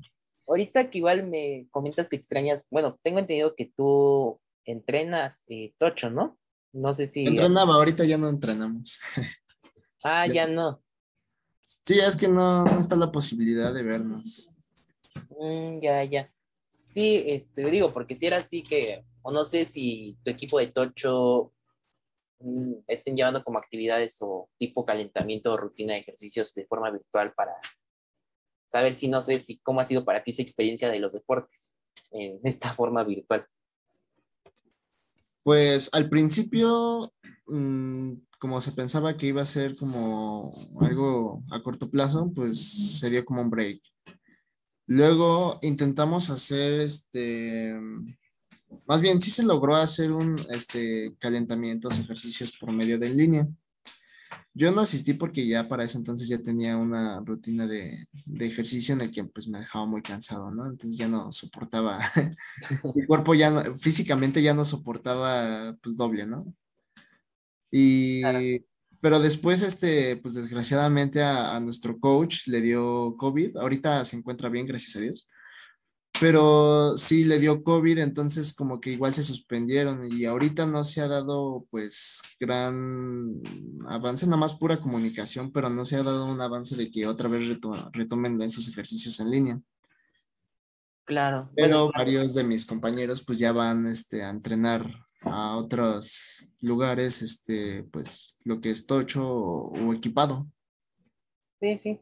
ahorita 0.46 0.90
que 0.90 0.98
igual 0.98 1.26
me 1.26 1.66
comentas 1.70 2.08
que 2.08 2.16
extrañas, 2.16 2.66
bueno, 2.70 2.98
tengo 3.02 3.18
entendido 3.18 3.54
que 3.54 3.72
tú 3.76 4.40
entrenas 4.64 5.44
eh, 5.48 5.74
tocho, 5.78 6.10
¿no? 6.10 6.38
No 6.72 6.94
sé 6.94 7.08
si... 7.08 7.26
Entrenaba, 7.26 7.74
ahorita 7.74 8.04
ya 8.04 8.18
no 8.18 8.28
entrenamos. 8.28 9.00
Ah, 10.02 10.26
ya, 10.26 10.46
no. 10.46 10.82
Sí, 11.82 11.98
es 11.98 12.16
que 12.16 12.26
no, 12.26 12.64
no 12.64 12.78
está 12.78 12.96
la 12.96 13.12
posibilidad 13.12 13.70
de 13.74 13.82
vernos. 13.82 14.56
Mm, 15.38 15.78
ya, 15.82 16.04
ya. 16.04 16.32
Sí, 16.66 17.22
este, 17.26 17.70
digo, 17.70 17.92
porque 17.92 18.16
si 18.16 18.26
era 18.26 18.38
así 18.38 18.62
que, 18.62 19.04
o 19.20 19.30
no 19.30 19.44
sé 19.44 19.66
si 19.66 20.16
tu 20.24 20.30
equipo 20.30 20.58
de 20.58 20.68
tocho 20.68 21.52
estén 22.86 23.16
llevando 23.16 23.44
como 23.44 23.58
actividades 23.58 24.18
o 24.22 24.48
tipo 24.58 24.84
calentamiento 24.84 25.52
o 25.52 25.56
rutina 25.56 25.94
de 25.94 26.00
ejercicios 26.00 26.54
de 26.54 26.66
forma 26.66 26.90
virtual 26.90 27.32
para 27.34 27.52
saber 28.66 28.94
si 28.94 29.08
no 29.08 29.20
sé 29.20 29.38
si 29.38 29.58
cómo 29.58 29.80
ha 29.80 29.84
sido 29.84 30.04
para 30.04 30.22
ti 30.22 30.30
esa 30.30 30.42
experiencia 30.42 30.88
de 30.90 31.00
los 31.00 31.12
deportes 31.12 31.76
en 32.10 32.38
esta 32.44 32.72
forma 32.72 33.04
virtual. 33.04 33.44
Pues 35.42 35.88
al 35.92 36.08
principio, 36.08 37.12
mm, 37.46 38.12
como 38.38 38.60
se 38.60 38.72
pensaba 38.72 39.16
que 39.16 39.26
iba 39.26 39.42
a 39.42 39.46
ser 39.46 39.76
como 39.76 40.52
algo 40.80 41.42
a 41.50 41.62
corto 41.62 41.90
plazo, 41.90 42.30
pues 42.34 42.98
se 42.98 43.10
dio 43.10 43.24
como 43.24 43.42
un 43.42 43.50
break. 43.50 43.80
Luego 44.86 45.58
intentamos 45.62 46.30
hacer 46.30 46.80
este, 46.80 47.74
más 48.86 49.02
bien 49.02 49.20
sí 49.20 49.30
se 49.30 49.42
logró 49.42 49.76
hacer 49.76 50.12
un 50.12 50.44
este, 50.50 51.14
calentamientos, 51.18 51.98
ejercicios 51.98 52.56
por 52.58 52.72
medio 52.72 52.98
de 52.98 53.08
en 53.08 53.16
línea. 53.16 53.48
Yo 54.52 54.72
no 54.72 54.80
asistí 54.80 55.14
porque 55.14 55.46
ya 55.46 55.68
para 55.68 55.84
eso 55.84 55.96
entonces 55.96 56.28
ya 56.28 56.38
tenía 56.38 56.76
una 56.76 57.20
rutina 57.20 57.66
de, 57.66 57.96
ejercicio 58.40 58.94
en 58.94 59.00
el 59.02 59.10
que 59.10 59.24
pues 59.24 59.48
me 59.48 59.60
dejaba 59.60 59.86
muy 59.86 60.02
cansado, 60.02 60.50
¿no? 60.50 60.66
Entonces 60.66 60.98
ya 60.98 61.08
no 61.08 61.30
soportaba, 61.30 62.00
mi 62.94 63.06
cuerpo 63.06 63.34
ya 63.34 63.50
no, 63.50 63.78
físicamente 63.78 64.42
ya 64.42 64.54
no 64.54 64.64
soportaba 64.64 65.76
pues 65.82 65.96
doble, 65.96 66.26
¿no? 66.26 66.52
Y, 67.70 68.22
pero 69.00 69.20
después, 69.20 69.62
este, 69.62 70.16
pues 70.16 70.34
desgraciadamente 70.34 71.22
a, 71.22 71.56
a 71.56 71.60
nuestro 71.60 71.98
coach 72.00 72.48
le 72.48 72.60
dio 72.60 73.16
COVID, 73.16 73.56
ahorita 73.56 74.04
se 74.04 74.16
encuentra 74.16 74.48
bien, 74.48 74.66
gracias 74.66 74.96
a 74.96 75.00
Dios 75.00 75.28
pero 76.20 76.98
sí 76.98 77.24
le 77.24 77.38
dio 77.38 77.64
COVID, 77.64 77.98
entonces 77.98 78.54
como 78.54 78.78
que 78.78 78.90
igual 78.90 79.14
se 79.14 79.22
suspendieron 79.22 80.06
y 80.12 80.26
ahorita 80.26 80.66
no 80.66 80.84
se 80.84 81.00
ha 81.00 81.08
dado 81.08 81.66
pues 81.70 82.20
gran 82.38 83.40
avance, 83.88 84.26
nada 84.26 84.36
más 84.36 84.54
pura 84.54 84.76
comunicación, 84.76 85.50
pero 85.50 85.70
no 85.70 85.84
se 85.86 85.96
ha 85.96 86.02
dado 86.02 86.26
un 86.26 86.40
avance 86.40 86.76
de 86.76 86.90
que 86.90 87.06
otra 87.06 87.28
vez 87.28 87.58
retomen 87.92 88.40
esos 88.42 88.68
ejercicios 88.68 89.18
en 89.20 89.30
línea. 89.30 89.60
Claro. 91.06 91.50
Pero 91.56 91.90
varios 91.90 92.34
de 92.34 92.44
mis 92.44 92.66
compañeros 92.66 93.22
pues 93.22 93.38
ya 93.38 93.52
van 93.52 93.86
este, 93.86 94.22
a 94.22 94.30
entrenar 94.30 94.86
a 95.22 95.56
otros 95.56 96.52
lugares, 96.60 97.22
este, 97.22 97.84
pues 97.84 98.36
lo 98.44 98.60
que 98.60 98.70
es 98.70 98.86
tocho 98.86 99.26
o, 99.26 99.92
equipado. 99.94 100.46
Sí, 101.60 101.76
sí. 101.76 102.00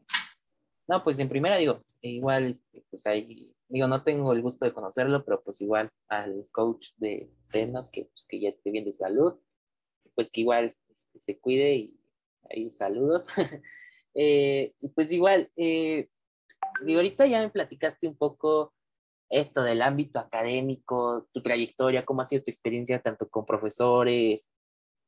No, 0.87 1.03
pues 1.03 1.19
en 1.19 1.29
primera 1.29 1.57
digo, 1.57 1.83
igual, 2.01 2.43
este, 2.45 2.83
pues 2.89 3.05
hay 3.05 3.55
digo, 3.69 3.87
no 3.87 4.03
tengo 4.03 4.33
el 4.33 4.41
gusto 4.41 4.65
de 4.65 4.73
conocerlo, 4.73 5.23
pero 5.23 5.41
pues 5.43 5.61
igual 5.61 5.89
al 6.07 6.47
coach 6.51 6.89
de 6.97 7.31
Teno, 7.51 7.89
que, 7.91 8.05
pues, 8.05 8.25
que 8.27 8.39
ya 8.39 8.49
esté 8.49 8.71
bien 8.71 8.85
de 8.85 8.93
salud, 8.93 9.35
pues 10.15 10.31
que 10.31 10.41
igual 10.41 10.75
este, 10.89 11.19
se 11.19 11.39
cuide 11.39 11.75
y 11.75 11.99
ahí 12.49 12.71
saludos. 12.71 13.27
Eh, 14.15 14.73
y 14.81 14.89
pues 14.89 15.11
igual, 15.11 15.51
eh, 15.55 16.09
ahorita 16.81 17.27
ya 17.27 17.41
me 17.41 17.51
platicaste 17.51 18.07
un 18.07 18.17
poco 18.17 18.73
esto 19.29 19.61
del 19.61 19.83
ámbito 19.83 20.17
académico, 20.17 21.29
tu 21.31 21.41
trayectoria, 21.41 22.03
cómo 22.03 22.21
ha 22.21 22.25
sido 22.25 22.43
tu 22.43 22.49
experiencia 22.49 23.01
tanto 23.01 23.29
con 23.29 23.45
profesores, 23.45 24.51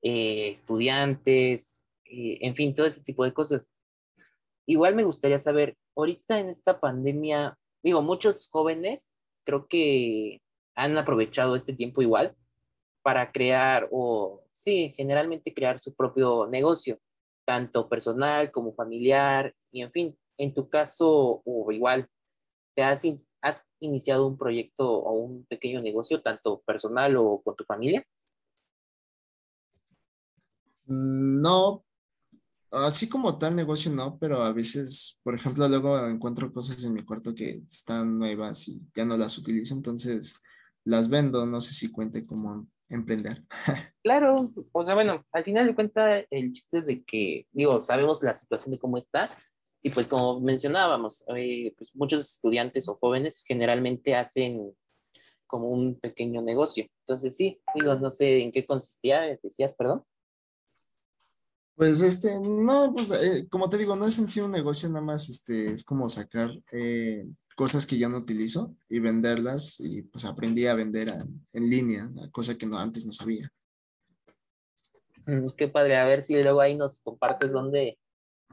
eh, 0.03 0.49
estudiantes, 0.49 1.83
en 2.05 2.55
fin, 2.55 2.75
todo 2.75 2.85
ese 2.85 3.01
tipo 3.01 3.25
de 3.25 3.33
cosas. 3.33 3.73
Igual 4.67 4.95
me 4.95 5.03
gustaría 5.03 5.39
saber, 5.39 5.77
ahorita 5.95 6.39
en 6.39 6.49
esta 6.49 6.79
pandemia, 6.79 7.57
digo, 7.83 8.01
muchos 8.01 8.49
jóvenes 8.49 9.13
creo 9.43 9.67
que 9.67 10.41
han 10.75 10.97
aprovechado 10.97 11.55
este 11.55 11.73
tiempo 11.73 12.01
igual 12.01 12.35
para 13.01 13.31
crear 13.31 13.87
o, 13.91 14.43
sí, 14.53 14.93
generalmente 14.95 15.53
crear 15.53 15.79
su 15.79 15.95
propio 15.95 16.47
negocio, 16.47 16.99
tanto 17.45 17.89
personal 17.89 18.51
como 18.51 18.73
familiar, 18.73 19.55
y 19.71 19.81
en 19.81 19.91
fin, 19.91 20.17
en 20.37 20.53
tu 20.53 20.69
caso, 20.69 21.41
o 21.43 21.71
igual, 21.71 22.07
¿te 22.73 22.83
has, 22.83 23.03
has 23.41 23.65
iniciado 23.79 24.27
un 24.27 24.37
proyecto 24.37 24.87
o 24.89 25.13
un 25.13 25.45
pequeño 25.45 25.81
negocio, 25.81 26.21
tanto 26.21 26.61
personal 26.61 27.15
o 27.17 27.41
con 27.41 27.55
tu 27.55 27.63
familia? 27.63 28.05
No, 30.85 31.83
así 32.71 33.09
como 33.09 33.37
tal 33.37 33.55
negocio 33.55 33.91
no, 33.91 34.17
pero 34.17 34.43
a 34.43 34.53
veces, 34.53 35.19
por 35.23 35.35
ejemplo, 35.35 35.67
luego 35.67 36.07
encuentro 36.07 36.51
cosas 36.51 36.83
en 36.83 36.93
mi 36.93 37.03
cuarto 37.03 37.35
que 37.35 37.63
están 37.69 38.17
nuevas 38.17 38.67
y 38.67 38.81
ya 38.95 39.05
no 39.05 39.17
las 39.17 39.37
utilizo, 39.37 39.73
entonces 39.73 40.41
las 40.83 41.09
vendo, 41.09 41.45
no 41.45 41.61
sé 41.61 41.73
si 41.73 41.91
cuente 41.91 42.25
como 42.25 42.67
emprender. 42.89 43.43
Claro, 44.03 44.35
o 44.71 44.83
sea, 44.83 44.95
bueno, 44.95 45.23
al 45.31 45.43
final 45.43 45.67
de 45.67 45.75
cuentas 45.75 46.25
el 46.31 46.53
chiste 46.53 46.79
es 46.79 46.85
de 46.87 47.03
que, 47.03 47.45
digo, 47.51 47.83
sabemos 47.83 48.23
la 48.23 48.33
situación 48.33 48.71
de 48.71 48.79
cómo 48.79 48.97
está 48.97 49.29
y 49.83 49.91
pues 49.91 50.07
como 50.07 50.39
mencionábamos, 50.39 51.23
eh, 51.35 51.73
pues 51.77 51.95
muchos 51.95 52.21
estudiantes 52.21 52.89
o 52.89 52.95
jóvenes 52.95 53.43
generalmente 53.47 54.15
hacen 54.15 54.73
como 55.45 55.69
un 55.69 55.99
pequeño 55.99 56.41
negocio. 56.41 56.87
Entonces 57.05 57.35
sí, 57.35 57.61
digo, 57.75 57.93
no 57.95 58.09
sé 58.09 58.41
en 58.41 58.51
qué 58.51 58.65
consistía, 58.65 59.21
decías, 59.43 59.73
perdón. 59.75 60.03
Pues 61.81 62.03
este, 62.03 62.39
no, 62.39 62.93
pues 62.95 63.09
eh, 63.09 63.47
como 63.49 63.67
te 63.67 63.79
digo, 63.79 63.95
no 63.95 64.05
es 64.05 64.19
en 64.19 64.29
sí 64.29 64.39
un 64.39 64.51
negocio, 64.51 64.87
nada 64.87 65.03
más 65.03 65.27
este, 65.29 65.65
es 65.65 65.83
como 65.83 66.07
sacar 66.09 66.51
eh, 66.71 67.25
cosas 67.55 67.87
que 67.87 67.97
ya 67.97 68.07
no 68.07 68.19
utilizo 68.19 68.75
y 68.87 68.99
venderlas 68.99 69.79
y 69.79 70.03
pues 70.03 70.25
aprendí 70.25 70.67
a 70.67 70.75
vender 70.75 71.11
en 71.53 71.69
línea, 71.71 72.07
cosa 72.31 72.55
que 72.55 72.67
no, 72.67 72.77
antes 72.77 73.07
no 73.07 73.13
sabía. 73.13 73.51
Mm, 75.25 75.47
qué 75.57 75.69
padre, 75.69 75.97
a 75.97 76.05
ver 76.05 76.21
si 76.21 76.35
luego 76.35 76.61
ahí 76.61 76.77
nos 76.77 77.01
compartes 77.01 77.51
dónde, 77.51 77.97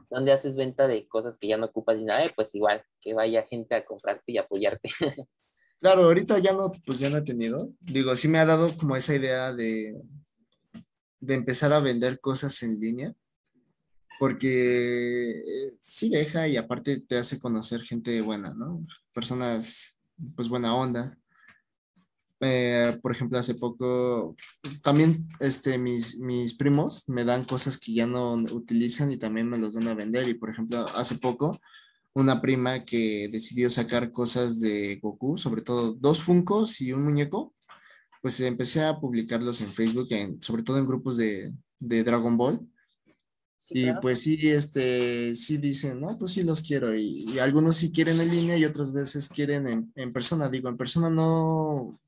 dónde 0.09 0.31
haces 0.31 0.55
venta 0.55 0.87
de 0.87 1.07
cosas 1.07 1.37
que 1.37 1.49
ya 1.49 1.57
no 1.57 1.67
ocupas 1.67 1.99
y 1.99 2.05
nada, 2.05 2.25
eh, 2.25 2.33
pues 2.35 2.55
igual, 2.55 2.83
que 2.99 3.13
vaya 3.13 3.45
gente 3.45 3.75
a 3.75 3.85
comprarte 3.85 4.23
y 4.31 4.39
apoyarte. 4.39 4.89
Claro, 5.81 6.03
ahorita 6.03 6.39
ya 6.39 6.51
no, 6.51 6.73
pues 6.85 6.99
ya 6.99 7.09
no 7.09 7.15
he 7.15 7.21
tenido. 7.21 7.69
Digo, 7.79 8.13
sí 8.17 8.27
me 8.27 8.39
ha 8.39 8.45
dado 8.45 8.67
como 8.75 8.97
esa 8.97 9.15
idea 9.15 9.53
de, 9.53 9.95
de 11.19 11.33
empezar 11.33 11.73
a 11.73 11.79
vender 11.79 12.19
cosas 12.19 12.61
en 12.63 12.79
línea, 12.79 13.13
porque 14.19 15.39
eh, 15.39 15.77
sí 15.79 16.09
deja 16.09 16.47
y 16.47 16.57
aparte 16.57 17.01
te 17.01 17.17
hace 17.17 17.39
conocer 17.39 17.81
gente 17.81 18.21
buena, 18.21 18.53
¿no? 18.53 18.85
Personas, 19.13 19.99
pues 20.35 20.49
buena 20.49 20.75
onda. 20.75 21.17
Eh, 22.41 22.97
por 23.01 23.11
ejemplo, 23.11 23.37
hace 23.37 23.55
poco, 23.55 24.35
también 24.83 25.17
este, 25.39 25.77
mis, 25.77 26.17
mis 26.19 26.53
primos 26.53 27.07
me 27.09 27.25
dan 27.25 27.43
cosas 27.43 27.77
que 27.77 27.93
ya 27.93 28.07
no 28.07 28.33
utilizan 28.33 29.11
y 29.11 29.17
también 29.17 29.49
me 29.49 29.57
los 29.57 29.73
dan 29.73 29.87
a 29.87 29.95
vender. 29.95 30.27
Y 30.27 30.35
por 30.35 30.49
ejemplo, 30.49 30.85
hace 30.95 31.15
poco, 31.15 31.59
una 32.13 32.41
prima 32.41 32.85
que 32.85 33.29
decidió 33.31 33.69
sacar 33.69 34.11
cosas 34.11 34.59
de 34.59 34.99
Goku, 35.01 35.37
sobre 35.37 35.61
todo 35.61 35.93
dos 35.93 36.21
Funcos 36.21 36.81
y 36.81 36.93
un 36.93 37.03
muñeco, 37.03 37.53
pues 38.21 38.39
empecé 38.41 38.83
a 38.83 38.99
publicarlos 38.99 39.61
en 39.61 39.67
Facebook, 39.67 40.07
en, 40.11 40.41
sobre 40.41 40.63
todo 40.63 40.77
en 40.77 40.87
grupos 40.87 41.17
de, 41.17 41.53
de 41.79 42.03
Dragon 42.03 42.37
Ball. 42.37 42.59
y 43.69 43.91
pues 44.01 44.19
sí, 44.21 44.49
este, 44.49 45.33
sí 45.35 45.57
dicen, 45.57 46.01
no, 46.01 46.17
pues 46.17 46.31
sí 46.31 46.43
los 46.43 46.61
quiero. 46.61 46.95
Y, 46.95 47.39
algunos 47.39 47.75
sí 47.77 47.91
quieren 47.91 48.19
en 48.19 48.29
línea 48.29 48.57
y 48.57 48.65
otras 48.65 48.91
veces 48.91 49.29
quieren 49.29 49.67
en, 49.67 49.91
en, 49.95 50.11
persona. 50.11 50.49
Digo, 50.49 50.69
en 50.69 50.77
persona 50.77 51.09
no, 51.09 51.99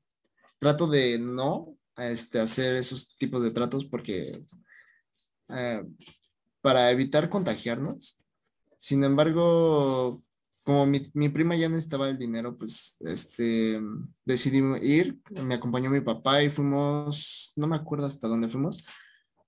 trato 0.58 0.86
de 0.86 1.18
no 1.18 1.76
este, 1.96 2.40
hacer 2.40 2.76
esos 2.76 3.16
tipos 3.16 3.42
de 3.42 3.50
tratos 3.50 3.84
porque, 3.84 4.30
eh, 5.48 5.82
para 6.60 6.90
evitar 6.90 7.28
contagiarnos. 7.28 8.22
Sin 8.78 9.04
embargo, 9.04 10.22
como 10.64 10.86
mi, 10.86 11.02
mi, 11.14 11.28
prima 11.28 11.56
ya 11.56 11.68
necesitaba 11.68 12.08
el 12.08 12.18
dinero, 12.18 12.56
pues 12.56 12.96
este, 13.00 13.80
decidí 14.24 14.62
ir, 14.82 15.18
me 15.44 15.54
acompañó 15.54 15.90
mi 15.90 16.00
papá 16.00 16.42
y 16.42 16.50
fuimos, 16.50 17.52
no 17.56 17.66
me 17.66 17.76
acuerdo 17.76 18.06
hasta 18.06 18.28
dónde 18.28 18.48
fuimos, 18.48 18.84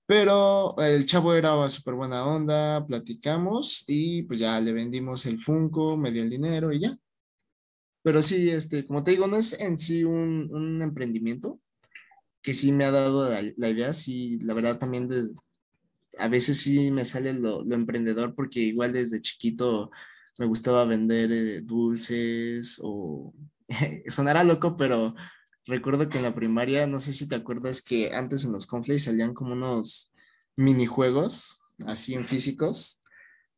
pero 0.05 0.75
el 0.79 1.05
chavo 1.05 1.33
era 1.33 1.67
súper 1.69 1.95
buena 1.95 2.25
onda, 2.25 2.85
platicamos 2.85 3.83
y 3.87 4.23
pues 4.23 4.39
ya 4.39 4.59
le 4.59 4.73
vendimos 4.73 5.25
el 5.25 5.39
Funko, 5.39 5.97
me 5.97 6.11
dio 6.11 6.23
el 6.23 6.29
dinero 6.29 6.71
y 6.71 6.81
ya. 6.81 6.97
Pero 8.03 8.21
sí, 8.21 8.49
este, 8.49 8.85
como 8.85 9.03
te 9.03 9.11
digo, 9.11 9.27
no 9.27 9.37
es 9.37 9.59
en 9.59 9.79
sí 9.79 10.03
un, 10.03 10.49
un 10.51 10.81
emprendimiento 10.81 11.59
que 12.41 12.53
sí 12.53 12.71
me 12.71 12.85
ha 12.85 12.91
dado 12.91 13.29
la, 13.29 13.41
la 13.57 13.69
idea, 13.69 13.93
sí, 13.93 14.37
la 14.41 14.53
verdad 14.53 14.77
también 14.77 15.07
de, 15.09 15.23
a 16.17 16.27
veces 16.27 16.61
sí 16.61 16.91
me 16.91 17.05
sale 17.05 17.33
lo, 17.33 17.63
lo, 17.63 17.75
emprendedor 17.75 18.35
porque 18.35 18.59
igual 18.59 18.93
desde 18.93 19.21
chiquito 19.21 19.91
me 20.37 20.45
gustaba 20.45 20.85
vender 20.85 21.31
eh, 21.31 21.61
dulces 21.61 22.79
o 22.83 23.33
sonará 24.07 24.43
loco, 24.43 24.77
pero 24.77 25.15
recuerdo 25.65 26.09
que 26.09 26.17
en 26.17 26.23
la 26.23 26.35
primaria, 26.35 26.87
no 26.87 26.99
sé 26.99 27.13
si 27.13 27.27
te 27.27 27.35
acuerdas 27.35 27.81
que 27.81 28.13
antes 28.13 28.45
en 28.45 28.51
los 28.51 28.65
conflicts 28.65 29.05
salían 29.05 29.33
como 29.33 29.53
unos 29.53 30.13
minijuegos, 30.55 31.63
así 31.85 32.13
en 32.15 32.25
físicos. 32.25 33.01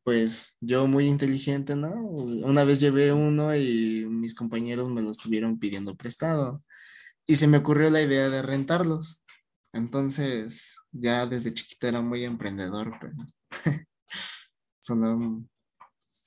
Pues 0.04 0.56
yo 0.60 0.86
muy 0.86 1.06
inteligente, 1.06 1.76
¿no? 1.76 1.92
Una 2.02 2.64
vez 2.64 2.80
llevé 2.80 3.12
uno 3.12 3.54
y 3.54 4.06
mis 4.06 4.34
compañeros 4.34 4.88
me 4.88 5.02
lo 5.02 5.10
estuvieron 5.10 5.58
pidiendo 5.58 5.96
prestado. 5.96 6.64
Y 7.26 7.36
se 7.36 7.46
me 7.46 7.58
ocurrió 7.58 7.90
la 7.90 8.02
idea 8.02 8.30
de 8.30 8.42
rentarlos. 8.42 9.22
Entonces, 9.72 10.76
ya 10.92 11.26
desde 11.26 11.52
chiquito 11.52 11.88
era 11.88 12.00
muy 12.00 12.24
emprendedor, 12.24 12.92
pero 13.00 13.14
sonó, 14.80 15.44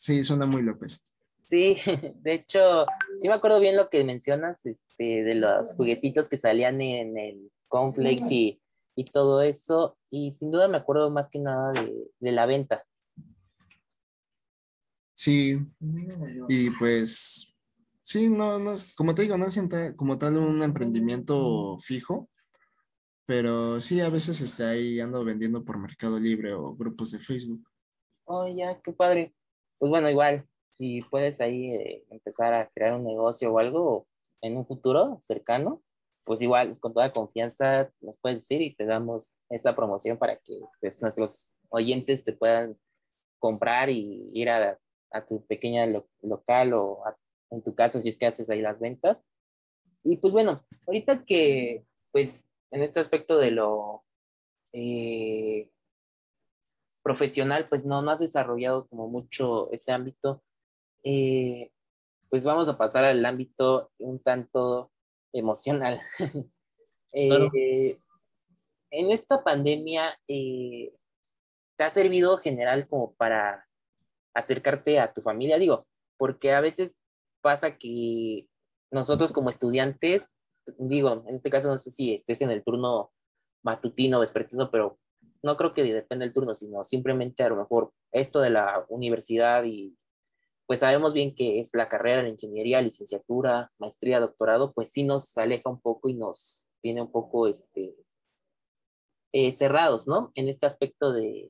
sí, 0.01 0.23
suena 0.23 0.47
muy 0.47 0.63
López. 0.63 1.13
Sí, 1.45 1.77
de 2.21 2.33
hecho, 2.33 2.85
sí 3.17 3.27
me 3.27 3.35
acuerdo 3.35 3.59
bien 3.59 3.77
lo 3.77 3.89
que 3.89 4.03
mencionas, 4.03 4.65
este, 4.65 5.23
de 5.23 5.35
los 5.35 5.73
juguetitos 5.75 6.27
que 6.27 6.37
salían 6.37 6.81
en 6.81 7.17
el 7.17 7.51
Conflex 7.67 8.31
y, 8.31 8.61
y 8.95 9.05
todo 9.05 9.41
eso, 9.41 9.97
y 10.09 10.31
sin 10.31 10.49
duda 10.49 10.67
me 10.67 10.77
acuerdo 10.77 11.11
más 11.11 11.29
que 11.29 11.39
nada 11.39 11.71
de, 11.73 11.93
de 12.19 12.31
la 12.31 12.45
venta. 12.45 12.83
Sí, 15.13 15.59
y 16.49 16.71
pues, 16.71 17.55
sí, 18.01 18.29
no, 18.29 18.57
no 18.57 18.71
es, 18.71 18.95
como 18.95 19.13
te 19.13 19.21
digo, 19.21 19.37
no 19.37 19.45
es 19.45 19.61
como 19.95 20.17
tal 20.17 20.37
un 20.37 20.63
emprendimiento 20.63 21.77
fijo, 21.77 22.27
pero 23.27 23.79
sí, 23.79 24.01
a 24.01 24.09
veces 24.09 24.41
está 24.41 24.71
ahí 24.71 24.99
ando 24.99 25.23
vendiendo 25.23 25.63
por 25.63 25.77
Mercado 25.77 26.19
Libre 26.19 26.53
o 26.53 26.75
grupos 26.75 27.11
de 27.11 27.19
Facebook. 27.19 27.63
Oh, 28.25 28.47
ya, 28.47 28.81
qué 28.81 28.93
padre. 28.93 29.35
Pues 29.82 29.89
bueno, 29.89 30.12
igual, 30.12 30.48
si 30.70 31.02
puedes 31.02 31.41
ahí 31.41 31.74
eh, 31.74 32.06
empezar 32.12 32.54
a 32.54 32.70
crear 32.70 32.94
un 32.94 33.04
negocio 33.04 33.52
o 33.52 33.58
algo 33.58 34.06
en 34.39 34.56
un 34.56 34.67
futuro 34.67 35.17
cercano, 35.22 35.82
pues 36.24 36.39
igual 36.44 36.78
con 36.80 36.94
toda 36.94 37.12
confianza 37.12 37.91
nos 38.00 38.15
puedes 38.20 38.41
decir 38.41 38.62
y 38.62 38.76
te 38.76 38.86
damos 38.86 39.39
esa 39.50 39.76
promoción 39.76 40.20
para 40.20 40.36
que 40.36 40.60
pues, 40.80 41.02
nuestros 41.02 41.56
oyentes 41.70 42.24
te 42.24 42.34
puedan 42.34 42.78
comprar 43.39 43.89
y 43.89 44.30
ir 44.36 44.52
a, 44.52 44.78
a 45.10 45.26
tu 45.26 45.44
pequeña 45.48 45.88
local 46.22 46.76
o 46.76 47.02
en 47.50 47.63
tu 47.63 47.74
casa 47.74 48.00
si 48.00 48.10
es 48.10 48.20
que 48.20 48.28
haces 48.28 48.52
ahí 48.52 48.62
las 48.62 48.80
ventas. 48.80 49.26
Y 50.04 50.17
pues 50.17 50.32
bueno, 50.32 50.63
ahorita 50.86 51.22
que 51.22 51.88
pues 52.12 52.46
en 52.70 52.84
este 52.84 53.00
aspecto 53.00 53.39
de 53.39 53.50
lo 53.50 54.04
eh, 54.74 55.72
profesional, 57.03 57.65
pues 57.69 57.85
no, 57.85 58.01
no 58.01 58.11
has 58.11 58.19
desarrollado 58.19 58.85
como 58.87 59.07
mucho 59.07 59.71
ese 59.71 59.91
ámbito. 59.91 60.43
Eh, 61.03 61.71
pues 62.29 62.45
vamos 62.45 62.69
a 62.69 62.77
pasar 62.77 63.05
al 63.05 63.25
ámbito 63.25 63.91
un 63.99 64.19
tanto 64.19 64.91
emocional. 65.33 65.99
eh, 67.13 67.97
en 68.91 69.11
esta 69.11 69.43
pandemia, 69.43 70.17
eh, 70.27 70.93
¿te 71.75 71.83
ha 71.83 71.89
servido 71.89 72.37
general 72.37 72.87
como 72.87 73.13
para 73.15 73.67
acercarte 74.33 74.99
a 74.99 75.13
tu 75.13 75.21
familia? 75.21 75.57
Digo, 75.57 75.85
porque 76.17 76.53
a 76.53 76.61
veces 76.61 76.97
pasa 77.41 77.77
que 77.77 78.47
nosotros 78.91 79.31
como 79.31 79.49
estudiantes, 79.49 80.37
digo, 80.77 81.23
en 81.27 81.35
este 81.35 81.49
caso 81.49 81.69
no 81.69 81.77
sé 81.77 81.91
si 81.91 82.13
estés 82.13 82.41
en 82.41 82.51
el 82.51 82.63
turno 82.63 83.11
matutino 83.63 84.17
o 84.17 84.21
vespertino, 84.21 84.69
pero 84.69 84.99
no 85.43 85.58
creo 85.58 85.73
que 85.73 85.84
dependa 85.84 86.25
del 86.25 86.34
turno, 86.34 86.56
sino 86.56 86.84
simplemente 86.84 87.43
a 87.43 87.49
lo 87.49 87.56
mejor 87.56 87.91
esto 88.12 88.39
de 88.39 88.49
la 88.51 88.86
universidad 88.89 89.63
y 89.63 89.97
pues 90.67 90.80
sabemos 90.80 91.13
bien 91.13 91.36
que 91.36 91.60
es 91.60 91.73
la 91.73 91.89
carrera 91.89 92.23
de 92.23 92.30
ingeniería, 92.30 92.82
licenciatura, 92.82 93.71
maestría, 93.77 94.21
doctorado, 94.21 94.71
pues 94.73 94.91
sí 94.91 95.04
nos 95.04 95.38
aleja 95.38 95.69
un 95.69 95.82
poco 95.82 96.08
y 96.08 96.13
nos 96.13 96.65
tiene 96.82 97.01
un 97.01 97.12
poco 97.12 97.47
este, 97.47 97.95
eh, 99.34 99.51
cerrados, 99.51 100.08
¿no? 100.08 100.32
En 100.36 100.47
este 100.47 100.65
aspecto 100.65 101.12
de 101.12 101.49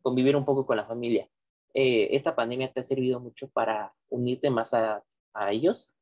convivir 0.00 0.36
un 0.36 0.44
poco 0.44 0.64
con 0.64 0.76
la 0.78 0.86
familia. 0.86 1.28
Eh, 1.74 2.16
¿Esta 2.16 2.34
pandemia 2.34 2.72
te 2.72 2.80
ha 2.80 2.82
servido 2.82 3.20
mucho 3.20 3.48
para 3.48 3.94
unirte 4.08 4.48
más 4.48 4.72
a, 4.72 5.04
a 5.34 5.52
ellos? 5.52 5.92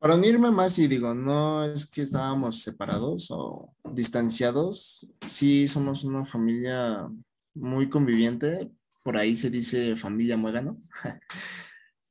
Para 0.00 0.14
unirme 0.14 0.50
más, 0.50 0.78
y 0.78 0.88
digo, 0.88 1.12
no 1.12 1.62
es 1.62 1.84
que 1.84 2.00
estábamos 2.00 2.62
separados 2.62 3.30
o 3.30 3.74
distanciados, 3.92 5.12
sí 5.26 5.68
somos 5.68 6.04
una 6.04 6.24
familia 6.24 7.06
muy 7.52 7.90
conviviente, 7.90 8.70
por 9.04 9.18
ahí 9.18 9.36
se 9.36 9.50
dice 9.50 9.96
familia 9.96 10.38
muégano, 10.38 10.78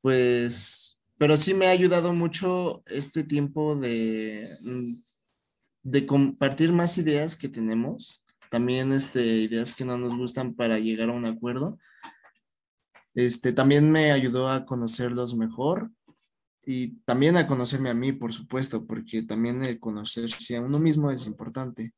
pues, 0.02 1.02
pero 1.17 1.36
sí 1.36 1.56
me 1.56 1.65
ha 1.65 1.71
ayudado 1.71 2.13
mucho 2.13 2.84
este 2.86 3.23
tiempo 3.23 3.75
de, 3.75 4.47
de 5.82 6.06
compartir 6.06 6.71
más 6.71 6.95
ideas 6.99 7.36
que 7.36 7.49
tenemos, 7.49 8.23
también 8.52 8.93
este, 8.93 9.25
ideas 9.25 9.73
que 9.73 9.86
no 9.86 9.97
nos 9.97 10.15
gustan 10.15 10.54
para 10.54 10.78
llegar 10.78 11.10
a 11.10 11.13
un 11.13 11.25
acuerdo. 11.25 11.80
Este, 13.15 13.52
también 13.52 13.91
me 13.91 14.12
ayudó 14.12 14.47
a 14.47 14.67
conocerlos 14.67 15.36
mejor, 15.36 15.91
y 16.71 16.99
también 17.03 17.36
a 17.36 17.47
conocerme 17.47 17.89
a 17.89 17.95
mí, 17.95 18.12
por 18.12 18.32
supuesto, 18.32 18.86
porque 18.86 19.23
también 19.23 19.63
el 19.63 19.79
conocerse 19.79 20.55
a 20.55 20.62
uno 20.62 20.77
mismo 20.77 21.10
es 21.10 21.25
importante. 21.25 21.95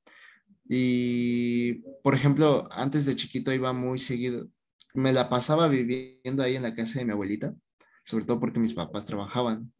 Y, 0.64 1.82
por 2.02 2.16
ejemplo, 2.16 2.70
antes 2.72 3.06
de 3.06 3.18
chiquito 3.18 3.52
iba 3.52 3.74
muy 3.74 3.98
seguido, 3.98 4.48
me 4.94 5.12
la 5.12 5.28
pasaba 5.28 5.68
viviendo 5.68 6.42
ahí 6.42 6.56
en 6.56 6.64
la 6.64 6.74
casa 6.74 7.00
de 7.00 7.06
mi 7.06 7.12
abuelita, 7.12 7.54
sobre 8.06 8.24
todo 8.24 8.40
porque 8.40 8.62
mis 8.62 8.74
papás 8.74 9.06
trabajaban. 9.06 9.74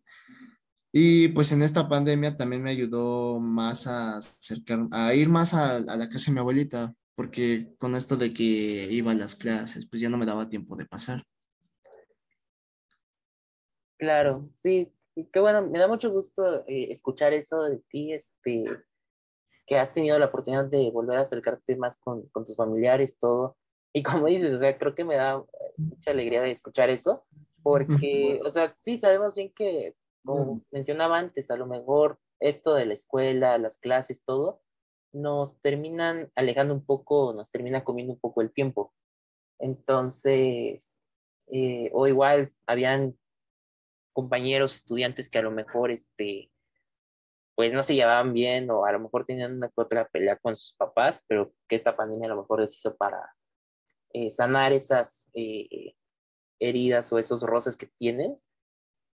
Y 0.92 1.30
pues 1.30 1.54
en 1.54 1.62
esta 1.62 1.88
pandemia 1.88 2.36
también 2.36 2.62
me 2.62 2.72
ayudó 2.72 3.40
más 3.40 3.88
a 3.88 4.18
acercar, 4.18 4.90
a 4.92 5.16
ir 5.16 5.30
más 5.30 5.54
a, 5.54 5.78
a 5.78 5.96
la 5.96 6.10
casa 6.10 6.26
de 6.26 6.34
mi 6.34 6.40
abuelita, 6.40 6.94
porque 7.16 7.74
con 7.78 7.96
esto 7.96 8.18
de 8.18 8.34
que 8.34 8.90
iba 8.92 9.14
a 9.14 9.16
las 9.16 9.38
clases, 9.38 9.88
pues 9.88 10.02
ya 10.02 10.10
no 10.10 10.18
me 10.18 10.26
daba 10.26 10.50
tiempo 10.50 10.76
de 10.76 10.86
pasar. 10.86 11.24
Claro, 14.02 14.50
sí, 14.56 14.92
qué 15.32 15.40
bueno, 15.40 15.62
me 15.62 15.78
da 15.78 15.88
mucho 15.88 16.10
gusto 16.10 16.66
eh, 16.66 16.88
escuchar 16.90 17.34
eso 17.34 17.62
de 17.62 17.78
ti, 17.88 18.14
este, 18.14 18.66
que 19.68 19.78
has 19.78 19.94
tenido 19.94 20.18
la 20.18 20.26
oportunidad 20.26 20.66
de 20.66 20.90
volver 20.90 21.20
a 21.20 21.22
acercarte 21.22 21.76
más 21.76 22.00
con, 22.00 22.28
con 22.30 22.44
tus 22.44 22.56
familiares, 22.56 23.20
todo. 23.20 23.58
Y 23.94 24.02
como 24.02 24.26
dices, 24.26 24.56
o 24.56 24.58
sea, 24.58 24.76
creo 24.76 24.96
que 24.96 25.06
me 25.06 25.18
da 25.18 25.36
eh, 25.36 25.74
mucha 25.78 26.10
alegría 26.10 26.42
de 26.42 26.50
escuchar 26.50 26.90
eso, 26.90 27.28
porque, 27.62 28.40
o 28.44 28.50
sea, 28.50 28.70
sí 28.70 28.98
sabemos 28.98 29.36
bien 29.36 29.54
que, 29.54 29.96
como 30.26 30.64
mencionaba 30.72 31.20
antes, 31.20 31.52
a 31.52 31.56
lo 31.56 31.68
mejor 31.68 32.18
esto 32.40 32.74
de 32.74 32.88
la 32.88 32.96
escuela, 32.96 33.60
las 33.60 33.78
clases, 33.78 34.24
todo, 34.24 34.64
nos 35.14 35.62
terminan 35.62 36.32
alejando 36.34 36.74
un 36.74 36.84
poco, 36.84 37.36
nos 37.36 37.52
termina 37.52 37.84
comiendo 37.84 38.14
un 38.14 38.20
poco 38.20 38.42
el 38.42 38.52
tiempo. 38.52 38.96
Entonces, 39.60 41.00
eh, 41.52 41.92
o 41.94 42.08
igual 42.08 42.52
habían 42.66 43.16
compañeros, 44.14 44.76
estudiantes 44.76 45.30
que 45.30 45.40
a 45.40 45.44
lo 45.44 45.52
mejor, 45.52 45.92
este, 45.92 46.52
pues 47.56 47.74
no 47.74 47.84
se 47.84 47.96
llevaban 47.96 48.34
bien 48.34 48.70
o 48.72 48.86
a 48.86 48.92
lo 48.92 49.00
mejor 49.00 49.26
tenían 49.26 49.56
una 49.58 49.72
otra 49.76 50.08
pelea 50.08 50.38
con 50.38 50.58
sus 50.58 50.74
papás, 50.76 51.24
pero 51.28 51.54
que 51.68 51.76
esta 51.76 51.96
pandemia 51.96 52.28
a 52.28 52.36
lo 52.36 52.42
mejor 52.42 52.62
les 52.62 52.76
hizo 52.78 52.96
para 52.96 53.36
eh, 54.14 54.32
sanar 54.32 54.74
esas 54.74 55.30
eh, 55.34 55.94
heridas 56.60 57.12
o 57.14 57.20
esos 57.20 57.44
roces 57.44 57.78
que 57.78 57.88
tienen. 57.98 58.36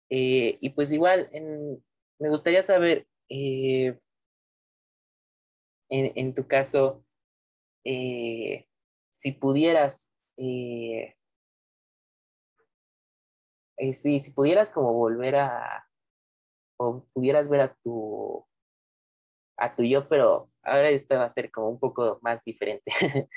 Eh, 0.10 0.58
y 0.62 0.69
pues 0.71 0.91
igual, 0.91 1.29
me 2.19 2.29
gustaría 2.29 2.63
saber, 2.63 3.08
en, 3.29 3.99
en, 5.89 6.36
tu 6.36 6.47
caso, 6.47 7.03
si 7.84 9.32
pudieras 9.39 10.13
eh, 13.77 13.93
sí, 13.93 14.19
si 14.19 14.31
pudieras 14.31 14.69
como 14.69 14.93
volver 14.93 15.36
a, 15.36 15.88
o 16.77 17.05
pudieras 17.13 17.49
ver 17.49 17.62
a 17.62 17.75
tu, 17.83 18.45
a 19.57 19.75
tu 19.75 19.83
yo, 19.83 20.07
pero 20.07 20.49
ahora 20.63 20.89
esto 20.89 21.15
va 21.15 21.25
a 21.25 21.29
ser 21.29 21.51
como 21.51 21.69
un 21.69 21.79
poco 21.79 22.19
más 22.21 22.43
diferente. 22.43 22.91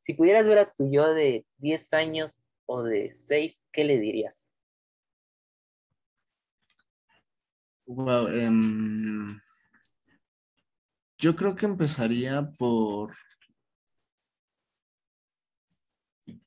Si 0.00 0.14
pudieras 0.14 0.46
ver 0.46 0.58
a 0.58 0.72
tu 0.72 0.90
yo 0.90 1.12
de 1.12 1.44
10 1.58 1.92
años 1.92 2.38
o 2.66 2.82
de 2.82 3.12
6, 3.12 3.62
¿qué 3.72 3.84
le 3.84 3.98
dirías? 3.98 4.50
Wow, 7.84 8.28
em, 8.28 9.38
yo 11.18 11.34
creo 11.36 11.56
que 11.56 11.66
empezaría 11.66 12.48
por 12.58 13.12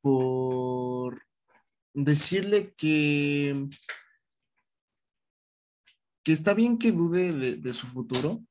por 0.01 1.21
decirle 1.93 2.73
que 2.75 3.67
que 6.23 6.31
está 6.31 6.53
bien 6.53 6.77
que 6.77 6.91
dude 6.91 7.33
de, 7.33 7.55
de 7.57 7.73
su 7.73 7.87
futuro, 7.87 8.43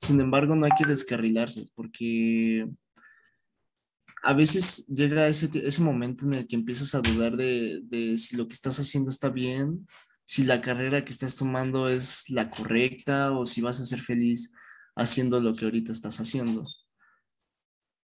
sin 0.00 0.20
embargo 0.20 0.56
no 0.56 0.64
hay 0.64 0.72
que 0.76 0.86
descarrilarse 0.86 1.68
porque 1.74 2.66
a 4.22 4.34
veces 4.34 4.86
llega 4.86 5.26
ese, 5.28 5.50
ese 5.66 5.82
momento 5.82 6.24
en 6.24 6.34
el 6.34 6.46
que 6.46 6.56
empiezas 6.56 6.94
a 6.94 7.00
dudar 7.00 7.36
de, 7.36 7.80
de, 7.84 8.16
si 8.18 8.36
lo 8.36 8.46
que 8.46 8.54
estás 8.54 8.78
haciendo 8.78 9.10
está 9.10 9.28
bien, 9.30 9.86
si 10.24 10.44
la 10.44 10.60
carrera 10.60 11.04
que 11.04 11.10
estás 11.10 11.36
tomando 11.36 11.88
es 11.88 12.30
la 12.30 12.48
correcta 12.48 13.32
o 13.32 13.46
si 13.46 13.60
vas 13.60 13.80
a 13.80 13.86
ser 13.86 14.00
feliz 14.00 14.52
haciendo 14.94 15.40
lo 15.40 15.56
que 15.56 15.64
ahorita 15.64 15.90
estás 15.90 16.20
haciendo. 16.20 16.64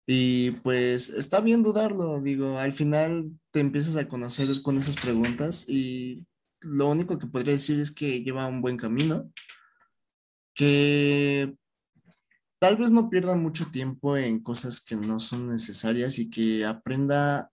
Y 0.06 0.52
pues 0.62 1.10
está 1.10 1.40
bien 1.40 1.64
dudarlo, 1.64 2.20
digo, 2.20 2.58
al 2.58 2.72
final 2.72 3.32
te 3.50 3.58
empiezas 3.58 3.96
a 3.96 4.08
conocer 4.08 4.62
con 4.62 4.78
esas 4.78 4.94
preguntas 4.94 5.68
y 5.68 6.26
lo 6.60 6.88
único 6.88 7.18
que 7.18 7.26
podría 7.26 7.54
decir 7.54 7.80
es 7.80 7.90
que 7.90 8.22
lleva 8.22 8.46
un 8.46 8.62
buen 8.62 8.76
camino, 8.76 9.32
que 10.54 11.56
tal 12.60 12.76
vez 12.76 12.92
no 12.92 13.10
pierda 13.10 13.34
mucho 13.34 13.66
tiempo 13.72 14.16
en 14.16 14.40
cosas 14.40 14.80
que 14.80 14.94
no 14.94 15.18
son 15.18 15.48
necesarias 15.48 16.18
y 16.20 16.30
que 16.30 16.64
aprenda 16.64 17.50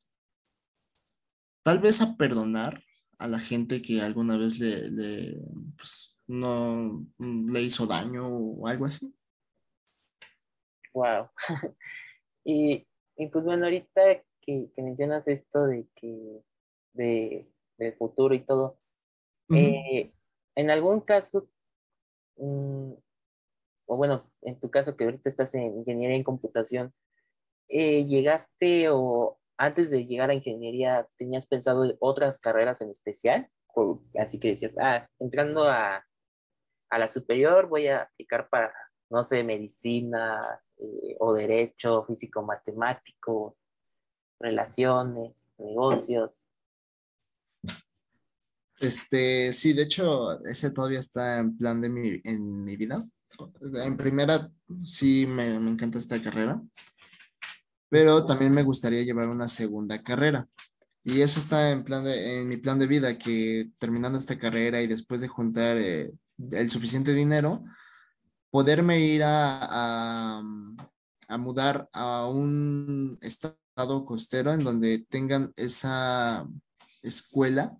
tal 1.63 1.79
vez 1.79 2.01
a 2.01 2.15
perdonar 2.15 2.83
a 3.17 3.27
la 3.27 3.39
gente 3.39 3.81
que 3.81 4.01
alguna 4.01 4.37
vez 4.37 4.59
le, 4.59 5.37
pues, 5.75 6.17
no 6.27 7.05
le 7.17 7.61
hizo 7.61 7.87
daño 7.87 8.27
o 8.27 8.67
algo 8.67 8.85
así. 8.85 9.13
Wow. 10.93 11.29
Y, 12.43 12.85
pues 13.31 13.43
bueno, 13.43 13.65
ahorita 13.65 14.23
que, 14.41 14.69
mencionas 14.77 15.27
esto 15.27 15.65
de 15.67 15.87
que 15.95 16.43
de, 16.93 17.47
futuro 17.97 18.33
y 18.33 18.39
todo, 18.39 18.79
eh, 19.49 20.13
en 20.55 20.69
algún 20.69 21.01
caso, 21.01 21.49
mm, 22.37 22.93
o 23.85 23.97
bueno, 23.97 24.29
en 24.41 24.59
tu 24.59 24.71
caso 24.71 24.95
que 24.95 25.03
ahorita 25.03 25.29
estás 25.29 25.53
en 25.55 25.77
ingeniería 25.77 26.15
en 26.15 26.23
computación, 26.23 26.93
eh, 27.67 28.05
¿llegaste 28.05 28.89
o 28.89 29.37
antes 29.57 29.89
de 29.89 30.05
llegar 30.05 30.29
a 30.29 30.33
ingeniería 30.33 31.07
tenías 31.17 31.47
pensado 31.47 31.95
otras 31.99 32.39
carreras 32.39 32.81
en 32.81 32.89
especial? 32.89 33.49
así 34.19 34.39
que 34.39 34.49
decías, 34.49 34.75
ah, 34.79 35.09
entrando 35.19 35.67
a, 35.67 36.05
a 36.89 36.99
la 36.99 37.07
superior 37.07 37.67
voy 37.67 37.87
a 37.87 38.03
aplicar 38.03 38.47
para, 38.49 38.71
no 39.09 39.23
sé, 39.23 39.43
medicina 39.43 40.62
eh, 40.77 41.15
o 41.19 41.33
derecho, 41.33 42.03
físico-matemáticos, 42.05 43.65
relaciones, 44.39 45.49
negocios. 45.57 46.45
Este, 48.79 49.51
sí, 49.53 49.73
de 49.73 49.83
hecho, 49.83 50.39
ese 50.45 50.71
todavía 50.71 50.99
está 50.99 51.39
en 51.39 51.57
plan 51.57 51.81
de 51.81 51.89
mi, 51.89 52.21
en 52.23 52.63
mi 52.63 52.75
vida. 52.75 53.07
En 53.61 53.97
primera, 53.97 54.51
sí 54.83 55.25
me, 55.25 55.59
me 55.59 55.71
encanta 55.71 55.97
esta 55.97 56.21
carrera, 56.21 56.61
pero 57.89 58.25
también 58.25 58.53
me 58.53 58.63
gustaría 58.63 59.03
llevar 59.03 59.29
una 59.29 59.47
segunda 59.47 60.01
carrera. 60.03 60.47
Y 61.03 61.21
eso 61.21 61.39
está 61.39 61.71
en, 61.71 61.83
plan 61.83 62.03
de, 62.03 62.39
en 62.39 62.47
mi 62.47 62.57
plan 62.57 62.79
de 62.79 62.87
vida, 62.87 63.17
que 63.17 63.69
terminando 63.77 64.17
esta 64.17 64.37
carrera 64.37 64.81
y 64.81 64.87
después 64.87 65.19
de 65.19 65.27
juntar 65.27 65.77
eh, 65.77 66.11
el 66.51 66.69
suficiente 66.69 67.13
dinero, 67.13 67.63
poderme 68.53 68.99
ir 68.99 69.23
a, 69.23 70.37
a, 71.27 71.37
mudar 71.39 71.89
a 71.91 72.27
un 72.27 73.17
estado 73.21 74.05
costero 74.05 74.53
en 74.53 74.63
donde 74.63 75.03
tengan 75.09 75.51
esa 75.55 76.47
escuela 77.01 77.75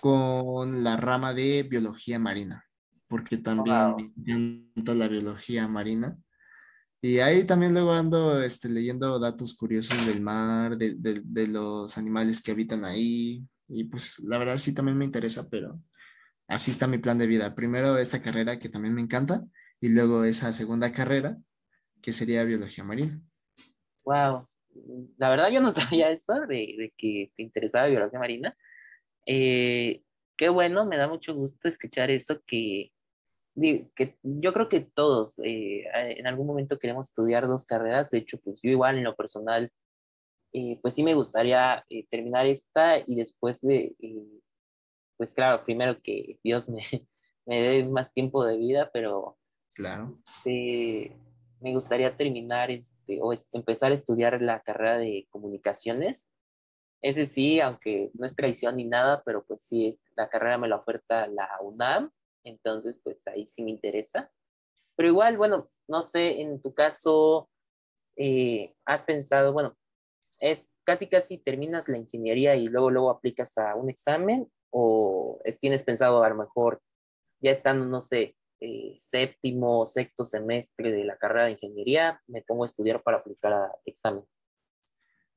con 0.00 0.82
la 0.82 0.96
rama 0.96 1.34
de 1.34 1.62
biología 1.62 2.18
marina 2.18 2.64
porque 3.06 3.36
también 3.36 3.94
me 4.16 4.32
encanta 4.34 4.92
la 4.96 5.06
biología 5.06 5.68
marina. 5.68 6.18
Y 7.00 7.20
ahí 7.20 7.44
también 7.44 7.72
luego 7.72 7.92
ando 7.92 8.42
este, 8.42 8.68
leyendo 8.68 9.20
datos 9.20 9.54
curiosos 9.54 10.04
del 10.04 10.20
mar, 10.20 10.76
de, 10.76 10.96
de, 10.96 11.22
de, 11.24 11.46
los 11.46 11.96
animales 11.96 12.42
que 12.42 12.50
habitan 12.50 12.84
ahí. 12.84 13.46
Y 13.68 13.84
pues 13.84 14.18
la 14.18 14.38
verdad 14.38 14.58
sí 14.58 14.74
también 14.74 14.98
me 14.98 15.04
interesa, 15.04 15.48
pero 15.48 15.80
así 16.48 16.72
está 16.72 16.88
mi 16.88 16.98
plan 16.98 17.18
de 17.18 17.28
vida. 17.28 17.54
Primero 17.54 17.96
esta 17.98 18.20
carrera 18.20 18.58
que 18.58 18.68
también 18.68 18.92
me 18.92 19.02
encanta 19.02 19.44
y 19.80 19.88
luego 19.88 20.24
esa 20.24 20.52
segunda 20.52 20.92
carrera 20.92 21.38
que 22.02 22.12
sería 22.12 22.44
biología 22.44 22.84
marina. 22.84 23.20
Wow, 24.04 24.48
la 25.16 25.30
verdad 25.30 25.50
yo 25.50 25.60
no 25.60 25.72
sabía 25.72 26.10
eso 26.10 26.34
de, 26.40 26.74
de 26.78 26.94
que 26.96 27.32
te 27.36 27.42
interesaba 27.42 27.86
biología 27.86 28.18
marina. 28.18 28.56
Eh, 29.26 30.02
qué 30.36 30.48
bueno, 30.48 30.86
me 30.86 30.96
da 30.96 31.08
mucho 31.08 31.34
gusto 31.34 31.68
escuchar 31.68 32.10
eso 32.10 32.42
que 32.46 32.92
que 33.94 34.18
yo 34.22 34.52
creo 34.52 34.68
que 34.68 34.80
todos 34.80 35.38
eh, 35.38 35.84
en 35.94 36.26
algún 36.26 36.46
momento 36.46 36.78
queremos 36.78 37.08
estudiar 37.08 37.46
dos 37.46 37.64
carreras. 37.64 38.10
De 38.10 38.18
hecho, 38.18 38.38
pues 38.42 38.60
yo 38.62 38.70
igual 38.70 38.98
en 38.98 39.04
lo 39.04 39.16
personal, 39.16 39.70
eh, 40.52 40.78
pues 40.82 40.94
sí 40.94 41.02
me 41.02 41.14
gustaría 41.14 41.84
eh, 41.88 42.06
terminar 42.10 42.46
esta 42.46 42.98
y 42.98 43.16
después 43.16 43.60
de, 43.62 43.96
pues 45.16 45.32
claro, 45.34 45.64
primero 45.64 46.00
que 46.02 46.38
Dios 46.44 46.68
me, 46.68 46.82
me 47.46 47.60
dé 47.60 47.84
más 47.88 48.12
tiempo 48.12 48.44
de 48.44 48.58
vida, 48.58 48.90
pero 48.92 49.38
claro. 49.76 50.18
me 50.44 51.72
gustaría 51.72 52.16
terminar 52.16 52.70
este, 52.70 53.20
o 53.22 53.32
empezar 53.52 53.92
a 53.92 53.94
estudiar 53.94 54.40
la 54.42 54.60
carrera 54.60 54.98
de 54.98 55.28
comunicaciones. 55.30 56.28
Ese 57.02 57.26
sí, 57.26 57.60
aunque 57.60 58.10
no 58.14 58.26
es 58.26 58.34
traición 58.34 58.76
ni 58.76 58.84
nada, 58.84 59.22
pero 59.24 59.44
pues 59.44 59.62
sí, 59.62 60.00
la 60.16 60.28
carrera 60.28 60.58
me 60.58 60.66
la 60.66 60.76
oferta 60.76 61.26
la 61.28 61.48
UNAM 61.62 62.10
entonces 62.46 63.00
pues 63.02 63.26
ahí 63.26 63.46
sí 63.46 63.62
me 63.62 63.70
interesa. 63.70 64.30
Pero 64.96 65.08
igual, 65.08 65.36
bueno, 65.36 65.68
no 65.88 66.02
sé, 66.02 66.40
en 66.40 66.60
tu 66.62 66.74
caso, 66.74 67.50
eh, 68.16 68.74
has 68.86 69.02
pensado, 69.02 69.52
bueno, 69.52 69.76
es 70.40 70.70
casi 70.84 71.06
casi 71.06 71.38
terminas 71.38 71.88
la 71.88 71.98
ingeniería 71.98 72.56
y 72.56 72.66
luego 72.68 72.90
luego 72.90 73.10
aplicas 73.10 73.56
a 73.58 73.74
un 73.74 73.90
examen 73.90 74.50
o 74.70 75.40
tienes 75.60 75.82
pensado 75.82 76.22
a 76.22 76.28
lo 76.28 76.36
mejor 76.36 76.82
ya 77.40 77.50
estando, 77.50 77.86
no 77.86 78.00
sé, 78.00 78.36
eh, 78.60 78.94
séptimo 78.96 79.84
sexto 79.86 80.24
semestre 80.24 80.92
de 80.92 81.04
la 81.04 81.16
carrera 81.18 81.44
de 81.44 81.52
ingeniería, 81.52 82.20
me 82.26 82.42
pongo 82.42 82.62
a 82.62 82.66
estudiar 82.66 83.02
para 83.02 83.18
aplicar 83.18 83.52
a 83.52 83.72
examen. 83.84 84.24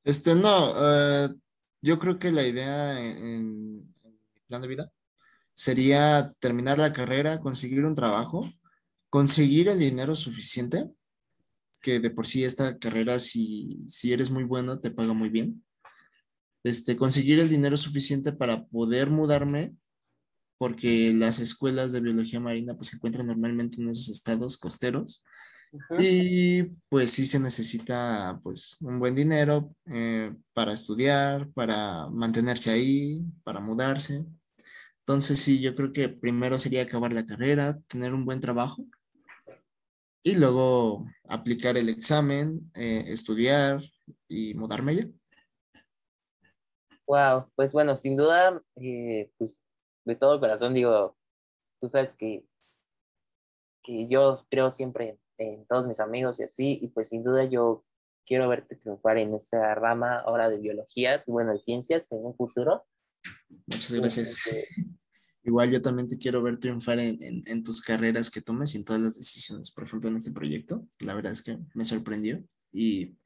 Este, 0.04 0.34
no, 0.34 0.72
eh, 0.76 1.28
yo 1.82 1.98
creo 1.98 2.18
que 2.18 2.32
la 2.32 2.46
idea 2.46 3.00
en, 3.00 3.92
plan 4.48 4.62
de 4.62 4.68
vida 4.68 4.92
sería 5.54 6.32
terminar 6.40 6.78
la 6.78 6.92
carrera, 6.92 7.40
conseguir 7.40 7.84
un 7.84 7.94
trabajo, 7.94 8.48
conseguir 9.10 9.68
el 9.68 9.78
dinero 9.78 10.14
suficiente, 10.14 10.90
que 11.82 12.00
de 12.00 12.10
por 12.10 12.26
sí 12.26 12.44
esta 12.44 12.78
carrera, 12.78 13.18
si, 13.18 13.84
si 13.86 14.12
eres 14.12 14.30
muy 14.30 14.44
bueno, 14.44 14.80
te 14.80 14.90
paga 14.90 15.12
muy 15.12 15.28
bien. 15.28 15.64
Este, 16.62 16.96
conseguir 16.96 17.38
el 17.38 17.48
dinero 17.48 17.76
suficiente 17.76 18.32
para 18.32 18.66
poder 18.66 19.10
mudarme, 19.10 19.76
porque 20.60 21.14
las 21.14 21.38
escuelas 21.38 21.90
de 21.90 22.02
biología 22.02 22.38
marina 22.38 22.74
pues 22.74 22.88
se 22.88 22.96
encuentran 22.96 23.26
normalmente 23.26 23.80
en 23.80 23.88
esos 23.88 24.10
estados 24.10 24.58
costeros. 24.58 25.24
Y 25.98 26.64
pues 26.90 27.12
sí 27.12 27.24
se 27.24 27.40
necesita 27.40 28.38
pues 28.42 28.76
un 28.82 29.00
buen 29.00 29.14
dinero 29.14 29.74
eh, 29.86 30.34
para 30.52 30.74
estudiar, 30.74 31.50
para 31.52 32.10
mantenerse 32.10 32.70
ahí, 32.70 33.22
para 33.42 33.60
mudarse. 33.60 34.26
Entonces, 34.98 35.40
sí, 35.40 35.60
yo 35.60 35.74
creo 35.74 35.94
que 35.94 36.10
primero 36.10 36.58
sería 36.58 36.82
acabar 36.82 37.14
la 37.14 37.24
carrera, 37.24 37.80
tener 37.88 38.12
un 38.12 38.26
buen 38.26 38.42
trabajo 38.42 38.84
y 40.22 40.34
luego 40.34 41.06
aplicar 41.26 41.78
el 41.78 41.88
examen, 41.88 42.70
eh, 42.74 43.04
estudiar 43.06 43.80
y 44.28 44.52
mudarme 44.52 44.94
ya. 44.94 45.08
Wow, 47.06 47.50
pues 47.56 47.72
bueno, 47.72 47.96
sin 47.96 48.18
duda, 48.18 48.62
eh, 48.76 49.30
pues 49.38 49.62
de 50.10 50.16
todo 50.16 50.40
corazón 50.40 50.74
digo, 50.74 51.16
tú 51.80 51.88
sabes 51.88 52.12
que, 52.12 52.44
que 53.82 54.08
yo 54.08 54.34
creo 54.50 54.70
siempre 54.70 55.18
en 55.38 55.66
todos 55.66 55.86
mis 55.86 56.00
amigos 56.00 56.38
y 56.40 56.44
así, 56.44 56.78
y 56.82 56.88
pues 56.88 57.08
sin 57.08 57.22
duda 57.22 57.44
yo 57.44 57.84
quiero 58.26 58.48
verte 58.48 58.76
triunfar 58.76 59.18
en 59.18 59.34
esa 59.34 59.74
rama 59.74 60.20
ahora 60.20 60.48
de 60.48 60.58
biologías 60.58 61.26
y 61.26 61.32
bueno, 61.32 61.52
de 61.52 61.58
ciencias 61.58 62.12
en 62.12 62.18
un 62.24 62.36
futuro. 62.36 62.84
Muchas 63.66 63.92
gracias. 63.92 64.28
Este, 64.28 64.68
Igual 65.42 65.70
yo 65.70 65.80
también 65.80 66.08
te 66.08 66.18
quiero 66.18 66.42
ver 66.42 66.60
triunfar 66.60 66.98
en, 66.98 67.42
en, 67.46 67.62
tus 67.62 67.80
carreras 67.80 68.30
que 68.30 68.42
tomes 68.42 68.74
y 68.74 68.78
en 68.78 68.84
todas 68.84 69.00
las 69.00 69.16
decisiones. 69.16 69.70
Por 69.70 69.84
ejemplo, 69.84 70.10
en 70.10 70.16
este 70.16 70.32
proyecto, 70.32 70.86
la 70.98 71.14
verdad 71.14 71.32
es 71.32 71.42
que 71.42 71.58
me 71.74 71.86
sorprendió 71.86 72.44
y 72.70 73.16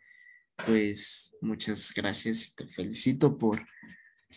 pues 0.65 1.37
muchas 1.41 1.93
gracias 1.95 2.49
y 2.49 2.55
te 2.55 2.69
felicito 2.69 3.37
por 3.37 3.67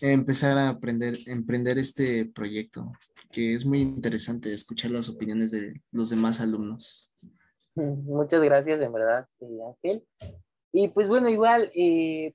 empezar 0.02 0.58
a 0.58 0.80
emprender 1.28 1.78
este 1.78 2.26
proyecto, 2.26 2.92
que 3.32 3.54
es 3.54 3.66
muy 3.66 3.82
interesante 3.82 4.54
escuchar 4.54 4.92
las 4.92 5.10
opiniones 5.10 5.52
de 5.52 5.82
los 5.92 6.10
demás 6.10 6.42
alumnos. 6.42 7.12
Muchas 7.76 8.42
gracias, 8.42 8.82
en 8.82 8.92
verdad, 8.92 9.28
eh, 9.40 9.60
Ángel. 9.68 10.08
Y 10.72 10.90
pues 10.90 11.10
bueno, 11.10 11.30
igual, 11.30 11.72
eh, 11.76 12.34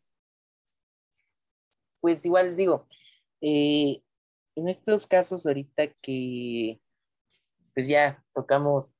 pues 2.00 2.24
igual 2.24 2.56
digo, 2.56 2.86
eh, 3.40 4.02
en 4.56 4.68
estos 4.68 5.06
casos 5.06 5.46
ahorita 5.46 5.88
que 6.00 6.80
pues 7.74 7.88
ya 7.88 8.22
tocamos 8.34 8.94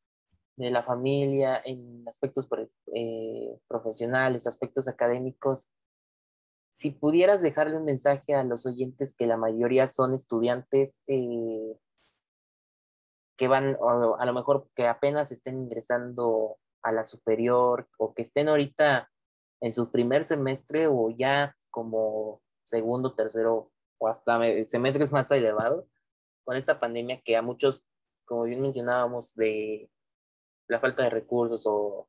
de 0.57 0.71
la 0.71 0.83
familia 0.83 1.61
en 1.65 2.05
aspectos 2.09 2.49
profesionales, 3.69 4.47
aspectos 4.47 4.89
académicos, 4.89 5.69
si 6.73 6.91
pudieras 6.91 7.43
dejarle 7.43 7.77
un 7.77 7.85
mensaje 7.85 8.35
a 8.35 8.45
los 8.45 8.65
oyentes 8.65 9.15
que 9.15 9.27
la 9.27 9.37
mayoría 9.37 9.87
son 9.87 10.15
estudiantes 10.15 11.03
eh, 11.07 11.77
que 13.37 13.47
van, 13.47 13.77
a 14.19 14.25
lo 14.25 14.33
mejor 14.33 14.71
que 14.75 14.87
apenas 14.87 15.31
estén 15.33 15.59
ingresando 15.59 16.57
a 16.83 16.93
la 16.93 17.05
superior 17.05 17.91
o 17.99 18.15
que 18.15 18.23
estén 18.23 18.49
ahorita 18.49 19.11
en 19.61 19.71
su 19.71 19.91
primer 19.91 20.25
semestre 20.25 20.87
o 20.87 21.11
ya 21.11 21.55
como 21.71 22.41
segundo, 22.65 23.15
tercero 23.15 23.71
o 23.99 24.09
hasta 24.09 24.41
semestres 24.65 25.13
más 25.13 25.31
elevados, 25.31 25.85
con 26.43 26.57
esta 26.57 26.81
pandemia 26.81 27.21
que 27.21 27.37
a 27.37 27.43
muchos, 27.43 27.87
como 28.25 28.45
bien 28.45 28.63
mencionábamos, 28.63 29.35
de 29.35 29.91
la 30.69 30.81
falta 30.81 31.03
de 31.03 31.11
recursos 31.11 31.65
o 31.67 32.09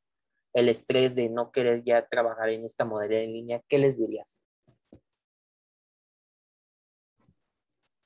el 0.54 0.69
estrés 0.69 1.15
de 1.15 1.28
no 1.28 1.52
querer 1.52 1.84
ya 1.84 2.08
trabajar 2.08 2.47
en 2.49 2.63
esta 2.63 2.86
modalidad 2.86 3.23
en 3.23 3.34
línea, 3.34 3.62
¿qué 3.67 3.78
les 3.78 3.99
dirías? 3.99 4.45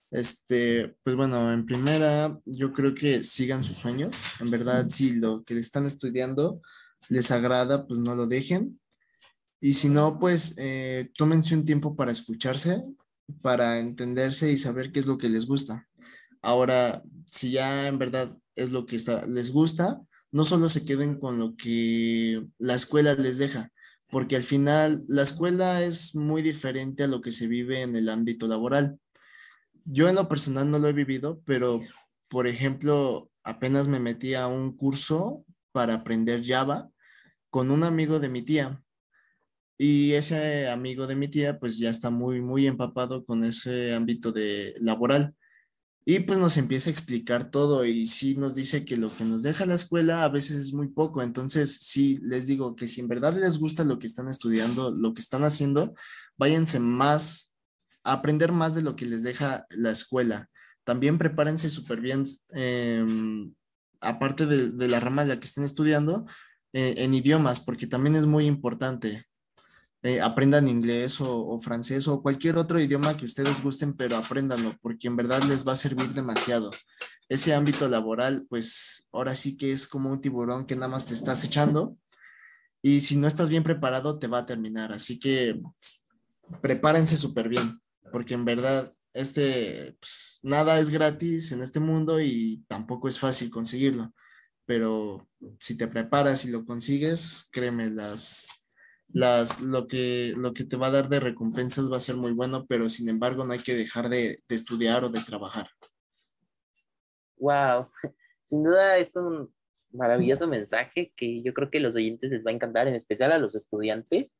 Este, 0.09 0.95
pues 1.03 1.15
bueno, 1.15 1.51
en 1.51 1.65
primera, 1.65 2.39
yo 2.45 2.71
creo 2.71 2.95
que 2.95 3.23
sigan 3.23 3.63
sus 3.63 3.77
sueños. 3.77 4.15
En 4.39 4.49
verdad, 4.49 4.87
si 4.89 5.13
lo 5.13 5.43
que 5.43 5.57
están 5.57 5.85
estudiando 5.85 6.61
les 7.09 7.31
agrada, 7.31 7.87
pues 7.87 7.99
no 7.99 8.15
lo 8.15 8.27
dejen. 8.27 8.79
Y 9.59 9.73
si 9.73 9.89
no, 9.89 10.19
pues 10.19 10.55
eh, 10.57 11.09
tómense 11.15 11.55
un 11.55 11.65
tiempo 11.65 11.95
para 11.95 12.11
escucharse, 12.11 12.83
para 13.41 13.79
entenderse 13.79 14.51
y 14.51 14.57
saber 14.57 14.91
qué 14.91 14.99
es 14.99 15.07
lo 15.07 15.17
que 15.17 15.29
les 15.29 15.47
gusta. 15.47 15.87
Ahora, 16.41 17.03
si 17.31 17.51
ya 17.51 17.87
en 17.87 17.97
verdad 17.97 18.37
es 18.55 18.71
lo 18.71 18.85
que 18.85 18.95
está, 18.95 19.25
les 19.25 19.51
gusta, 19.51 20.01
no 20.31 20.45
solo 20.45 20.69
se 20.69 20.85
queden 20.85 21.19
con 21.19 21.39
lo 21.39 21.55
que 21.55 22.45
la 22.59 22.75
escuela 22.75 23.15
les 23.15 23.37
deja, 23.37 23.71
porque 24.09 24.35
al 24.35 24.43
final 24.43 25.03
la 25.07 25.23
escuela 25.23 25.83
es 25.83 26.15
muy 26.15 26.41
diferente 26.41 27.03
a 27.03 27.07
lo 27.07 27.21
que 27.21 27.31
se 27.31 27.47
vive 27.47 27.81
en 27.81 27.95
el 27.95 28.09
ámbito 28.09 28.47
laboral 28.47 28.99
yo 29.89 30.09
en 30.09 30.15
lo 30.15 30.27
personal 30.27 30.69
no 30.69 30.79
lo 30.79 30.89
he 30.89 30.93
vivido, 30.93 31.41
pero 31.45 31.81
por 32.27 32.45
ejemplo, 32.45 33.31
apenas 33.43 33.87
me 33.87 33.99
metí 33.99 34.33
a 34.33 34.47
un 34.47 34.75
curso 34.75 35.45
para 35.71 35.95
aprender 35.95 36.45
Java 36.45 36.89
con 37.49 37.71
un 37.71 37.83
amigo 37.83 38.19
de 38.19 38.29
mi 38.29 38.41
tía. 38.41 38.83
Y 39.77 40.13
ese 40.13 40.67
amigo 40.67 41.07
de 41.07 41.15
mi 41.15 41.29
tía 41.29 41.57
pues 41.59 41.77
ya 41.77 41.89
está 41.89 42.09
muy, 42.09 42.41
muy 42.41 42.67
empapado 42.67 43.25
con 43.25 43.43
ese 43.45 43.93
ámbito 43.93 44.31
de 44.31 44.75
laboral. 44.79 45.35
Y 46.03 46.19
pues 46.19 46.39
nos 46.39 46.57
empieza 46.57 46.89
a 46.89 46.93
explicar 46.93 47.51
todo 47.51 47.85
y 47.85 48.07
sí 48.07 48.35
nos 48.35 48.55
dice 48.55 48.85
que 48.85 48.97
lo 48.97 49.15
que 49.15 49.25
nos 49.25 49.43
deja 49.43 49.65
la 49.65 49.75
escuela 49.75 50.23
a 50.23 50.29
veces 50.29 50.57
es 50.57 50.73
muy 50.73 50.89
poco. 50.89 51.21
Entonces 51.21 51.77
sí 51.81 52.19
les 52.23 52.47
digo 52.47 52.75
que 52.75 52.87
si 52.87 53.01
en 53.01 53.07
verdad 53.07 53.37
les 53.37 53.57
gusta 53.57 53.83
lo 53.85 53.99
que 53.99 54.07
están 54.07 54.27
estudiando, 54.27 54.91
lo 54.91 55.13
que 55.13 55.21
están 55.21 55.43
haciendo, 55.43 55.93
váyanse 56.37 56.79
más 56.79 57.46
aprender 58.13 58.51
más 58.51 58.73
de 58.75 58.81
lo 58.81 58.95
que 58.95 59.05
les 59.05 59.23
deja 59.23 59.65
la 59.69 59.91
escuela. 59.91 60.49
También 60.83 61.17
prepárense 61.17 61.69
súper 61.69 61.99
bien, 61.99 62.39
em, 62.49 63.53
aparte 63.99 64.45
de, 64.45 64.87
la 64.87 64.99
rama 64.99 65.23
de 65.23 65.29
la 65.29 65.39
que 65.39 65.45
estén 65.45 65.63
estudiando, 65.65 66.25
eh, 66.73 66.95
en 66.97 67.13
idiomas, 67.13 67.59
porque 67.59 67.87
también 67.87 68.15
es 68.15 68.25
muy 68.25 68.45
importante. 68.45 69.25
Eh, 70.03 70.21
aprendan 70.21 70.69
inglés 70.69 71.19
o, 71.19 71.59
francés 71.59 72.07
o 72.07 72.21
cualquier 72.21 72.57
otro 72.57 72.79
idioma 72.79 73.17
que 73.17 73.25
ustedes 73.25 73.61
gusten, 73.61 73.93
pero 73.93 74.15
apréndanlo, 74.15 74.73
porque 74.81 75.07
en 75.07 75.17
verdad 75.17 75.43
les 75.43 75.67
va 75.67 75.73
a 75.73 75.75
servir 75.75 76.13
demasiado. 76.13 76.71
Ese 77.29 77.53
ámbito 77.53 77.89
laboral, 77.89 78.45
pues 78.49 79.07
ahora 79.11 79.35
sí 79.35 79.57
que 79.57 79.71
es 79.71 79.87
como 79.87 80.11
un 80.11 80.21
tiburón 80.21 80.65
que 80.65 80.75
nada 80.75 80.87
más 80.87 81.07
te 81.07 81.13
estás 81.13 81.43
echando 81.43 81.97
y 82.81 83.01
si 83.01 83.17
no 83.17 83.27
estás 83.27 83.49
bien 83.49 83.63
preparado 83.63 84.19
te 84.19 84.27
va 84.27 84.39
a 84.39 84.45
terminar. 84.45 84.93
Así 84.93 85.19
que 85.19 85.59
pues, 85.61 86.05
prepárense 86.61 87.17
súper 87.17 87.49
bien 87.49 87.81
porque 88.11 88.33
en 88.33 88.45
verdad 88.45 88.93
este, 89.13 89.97
pues, 89.99 90.39
nada 90.43 90.79
es 90.79 90.89
gratis 90.89 91.51
en 91.51 91.63
este 91.63 91.79
mundo 91.79 92.21
y 92.21 92.63
tampoco 92.67 93.07
es 93.07 93.19
fácil 93.19 93.49
conseguirlo, 93.49 94.13
pero 94.65 95.27
si 95.59 95.77
te 95.77 95.87
preparas 95.87 96.45
y 96.45 96.51
lo 96.51 96.65
consigues, 96.65 97.49
créeme, 97.51 97.89
las, 97.89 98.47
las, 99.07 99.61
lo, 99.61 99.87
que, 99.87 100.33
lo 100.37 100.53
que 100.53 100.65
te 100.65 100.77
va 100.77 100.87
a 100.87 100.91
dar 100.91 101.09
de 101.09 101.19
recompensas 101.19 101.91
va 101.91 101.97
a 101.97 102.01
ser 102.01 102.15
muy 102.15 102.31
bueno, 102.31 102.65
pero 102.67 102.89
sin 102.89 103.09
embargo 103.09 103.43
no 103.43 103.53
hay 103.53 103.59
que 103.59 103.75
dejar 103.75 104.09
de, 104.09 104.43
de 104.47 104.55
estudiar 104.55 105.03
o 105.03 105.09
de 105.09 105.21
trabajar. 105.21 105.67
Wow, 107.37 107.89
sin 108.45 108.63
duda 108.63 108.97
es 108.97 109.15
un 109.15 109.51
maravilloso 109.91 110.47
mensaje 110.47 111.11
que 111.15 111.41
yo 111.41 111.53
creo 111.53 111.69
que 111.69 111.79
los 111.79 111.95
oyentes 111.95 112.29
les 112.29 112.45
va 112.45 112.51
a 112.51 112.53
encantar, 112.53 112.87
en 112.87 112.95
especial 112.95 113.31
a 113.31 113.37
los 113.37 113.55
estudiantes. 113.55 114.35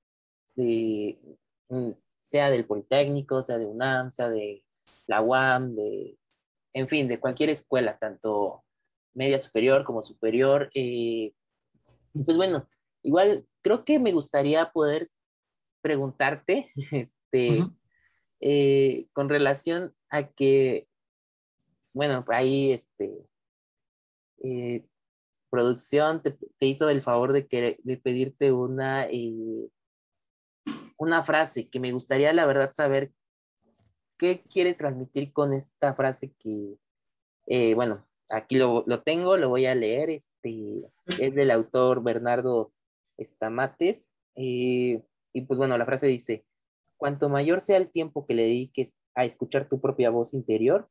De, 0.56 1.20
mm, 1.70 1.92
sea 2.28 2.50
del 2.50 2.66
Politécnico, 2.66 3.42
sea 3.42 3.58
de 3.58 3.66
UNAM, 3.66 4.12
sea 4.12 4.30
de 4.30 4.66
la 5.06 5.22
UAM, 5.22 5.76
de, 5.76 6.18
en 6.74 6.90
fin, 6.90 7.08
de 7.08 7.22
cualquier 7.22 7.50
escuela, 7.50 7.98
tanto 7.98 8.66
media 9.14 9.40
superior 9.40 9.86
como 9.86 10.04
superior. 10.04 10.70
Eh, 10.76 11.32
pues 12.26 12.36
bueno, 12.36 12.68
igual 13.02 13.48
creo 13.62 13.86
que 13.86 13.98
me 14.00 14.12
gustaría 14.12 14.66
poder 14.66 15.10
preguntarte, 15.82 16.68
este, 16.92 17.64
eh, 18.42 19.08
con 19.14 19.30
relación 19.30 19.96
a 20.10 20.28
que, 20.28 20.90
bueno, 21.94 22.26
ahí, 22.28 22.74
este, 22.74 23.26
eh, 24.44 24.86
producción 25.50 26.22
te, 26.22 26.38
hizo 26.60 26.90
el 26.90 27.02
favor 27.02 27.32
de, 27.32 27.48
que, 27.48 27.80
de 27.84 27.98
pedirte 27.98 28.52
una 28.52 29.08
una 30.98 31.24
frase 31.24 31.70
que 31.70 31.80
me 31.80 31.92
gustaría, 31.92 32.34
la 32.34 32.46
verdad, 32.46 32.72
saber 32.72 33.12
qué 34.18 34.44
quieres 34.44 34.78
transmitir 34.78 35.32
con 35.32 35.54
esta 35.54 35.94
frase 35.94 36.34
que, 36.40 36.76
eh, 37.46 37.76
bueno, 37.76 38.06
aquí 38.30 38.58
lo, 38.58 38.84
tengo, 39.04 39.38
lo 39.38 39.50
voy 39.50 39.66
a 39.66 39.76
leer, 39.76 40.10
este, 40.10 40.92
es 41.20 41.36
del 41.36 41.52
autor 41.52 42.04
Bernardo 42.04 42.74
Estamates, 43.18 44.12
eh, 44.36 45.02
y 45.34 45.42
pues 45.42 45.58
bueno, 45.58 45.78
la 45.78 45.86
frase 45.86 46.08
dice, 46.08 46.46
cuanto 46.98 47.30
mayor 47.30 47.62
sea 47.62 47.78
el 47.78 47.90
tiempo 47.90 48.26
que 48.26 48.34
le 48.34 48.44
dediques 48.44 48.98
a 49.16 49.24
escuchar 49.24 49.70
tu 49.70 49.80
propia 49.80 50.10
voz 50.10 50.34
interior, 50.34 50.90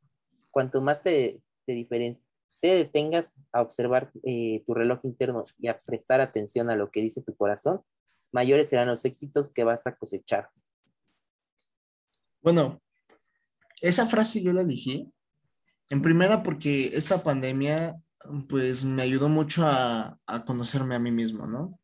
cuanto 0.51 0.81
más 0.81 1.03
te, 1.03 1.41
te, 1.67 1.87
te 2.61 2.69
detengas 2.69 3.41
a 3.53 3.61
observar 3.61 4.11
eh, 4.23 4.63
tu 4.65 4.75
reloj 4.75 5.01
interno 5.03 5.45
y 5.59 5.69
a 5.69 5.81
prestar 5.81 6.21
atención 6.21 6.71
a 6.71 6.77
lo 6.77 6.91
que 6.91 7.01
dice 7.01 7.23
tu 7.23 7.37
corazón, 7.37 7.83
mayores 8.33 8.69
serán 8.69 8.89
los 8.89 9.05
éxitos 9.05 9.53
que 9.53 9.65
vas 9.65 9.87
a 9.87 9.97
cosechar. 9.97 10.51
Bueno, 12.43 12.81
esa 13.81 14.07
frase 14.07 14.43
yo 14.43 14.53
la 14.53 14.63
elegí 14.63 15.11
en 15.89 16.03
primera 16.03 16.43
porque 16.43 16.91
esta 16.95 17.23
pandemia 17.23 17.97
pues 18.49 18.85
me 18.85 19.03
ayudó 19.03 19.29
mucho 19.29 19.65
a, 19.67 20.19
conocerme 20.47 20.97
a 20.97 20.99
mí 20.99 21.11
mismo, 21.11 21.47
¿no? 21.47 21.79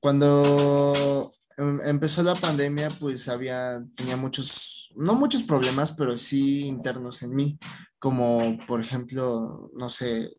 Cuando 0.00 1.32
em, 1.56 1.80
empezó 1.84 2.22
la 2.22 2.34
pandemia, 2.34 2.88
pues 3.00 3.28
había, 3.28 3.84
tenía 3.96 4.16
muchos, 4.16 4.92
no 4.96 5.14
muchos 5.14 5.42
problemas, 5.42 5.92
pero 5.92 6.16
sí 6.16 6.66
internos 6.66 7.22
en 7.22 7.34
mí, 7.34 7.58
como 7.98 8.58
por 8.66 8.80
ejemplo, 8.80 9.70
no 9.74 9.88
sé, 9.88 10.36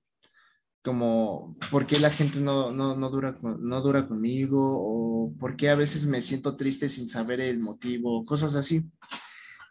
como 0.85 1.51
por 1.71 1.87
qué 1.87 1.99
la 1.99 2.11
gente 2.11 2.39
no, 2.39 2.71
dura, 3.09 3.37
no 3.41 3.81
dura 3.81 4.07
conmigo 4.07 4.59
o 4.61 5.33
por 5.39 5.57
qué 5.57 5.71
a 5.71 5.75
veces 5.75 6.05
me 6.05 6.21
siento 6.21 6.55
triste 6.55 6.87
sin 6.87 7.09
saber 7.09 7.41
el 7.41 7.59
motivo, 7.59 8.23
cosas 8.23 8.53
así. 8.55 8.85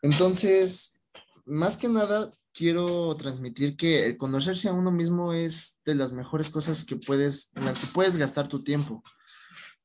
Entonces, 0.03 1.01
más 1.47 1.77
que 1.77 1.89
nada, 1.89 2.33
quiero 2.53 3.15
transmitir 3.15 3.77
que 3.77 4.17
conocerse 4.19 4.69
a 4.69 4.73
uno 4.73 4.91
mismo 4.91 5.33
es 5.33 5.81
de 5.85 5.95
las 5.95 6.13
mejores 6.13 6.51
cosas 6.51 6.85
que 6.85 6.97
puedes, 6.97 7.53
en 7.55 7.67
las 7.67 7.79
que 7.79 7.87
puedes 7.95 8.17
gastar 8.17 8.49
tu 8.49 8.65
tiempo, 8.65 9.05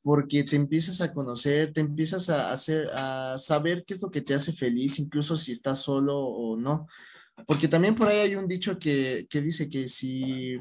porque 0.01 0.43
te 0.43 0.55
empiezas 0.55 0.99
a 0.99 1.13
conocer, 1.13 1.73
te 1.73 1.81
empiezas 1.81 2.31
a 2.31 2.51
hacer, 2.51 2.89
a 2.95 3.37
saber 3.37 3.85
qué 3.85 3.93
es 3.93 4.01
lo 4.01 4.09
que 4.09 4.21
te 4.21 4.33
hace 4.33 4.51
feliz, 4.51 4.97
incluso 4.97 5.37
si 5.37 5.51
estás 5.51 5.77
solo 5.77 6.17
o 6.17 6.57
no. 6.57 6.87
Porque 7.47 7.67
también 7.67 7.95
por 7.95 8.07
ahí 8.07 8.17
hay 8.19 8.35
un 8.35 8.47
dicho 8.47 8.79
que, 8.79 9.27
dice 9.31 9.69
que 9.69 9.87
si, 9.87 10.57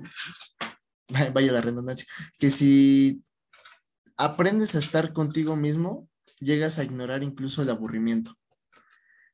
vaya 1.08 1.52
la 1.52 1.60
redundancia, 1.60 2.06
que 2.38 2.50
si 2.50 3.22
aprendes 4.16 4.74
a 4.74 4.78
estar 4.78 5.12
contigo 5.12 5.56
mismo, 5.56 6.08
llegas 6.40 6.78
a 6.78 6.84
ignorar 6.84 7.22
incluso 7.22 7.62
el 7.62 7.70
aburrimiento. 7.70 8.36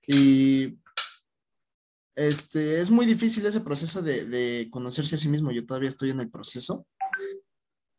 Y 0.07 0.78
este, 2.14 2.80
es 2.80 2.90
muy 2.90 3.07
difícil 3.07 3.45
ese 3.47 3.61
proceso 3.61 4.03
de, 4.03 4.24
de 4.26 4.68
conocerse 4.70 5.14
a 5.14 5.18
sí 5.18 5.28
mismo. 5.28 5.51
Yo 5.51 5.66
todavía 5.66 5.88
estoy 5.88 6.11
en 6.11 6.20
el 6.20 6.30
proceso, 6.30 6.86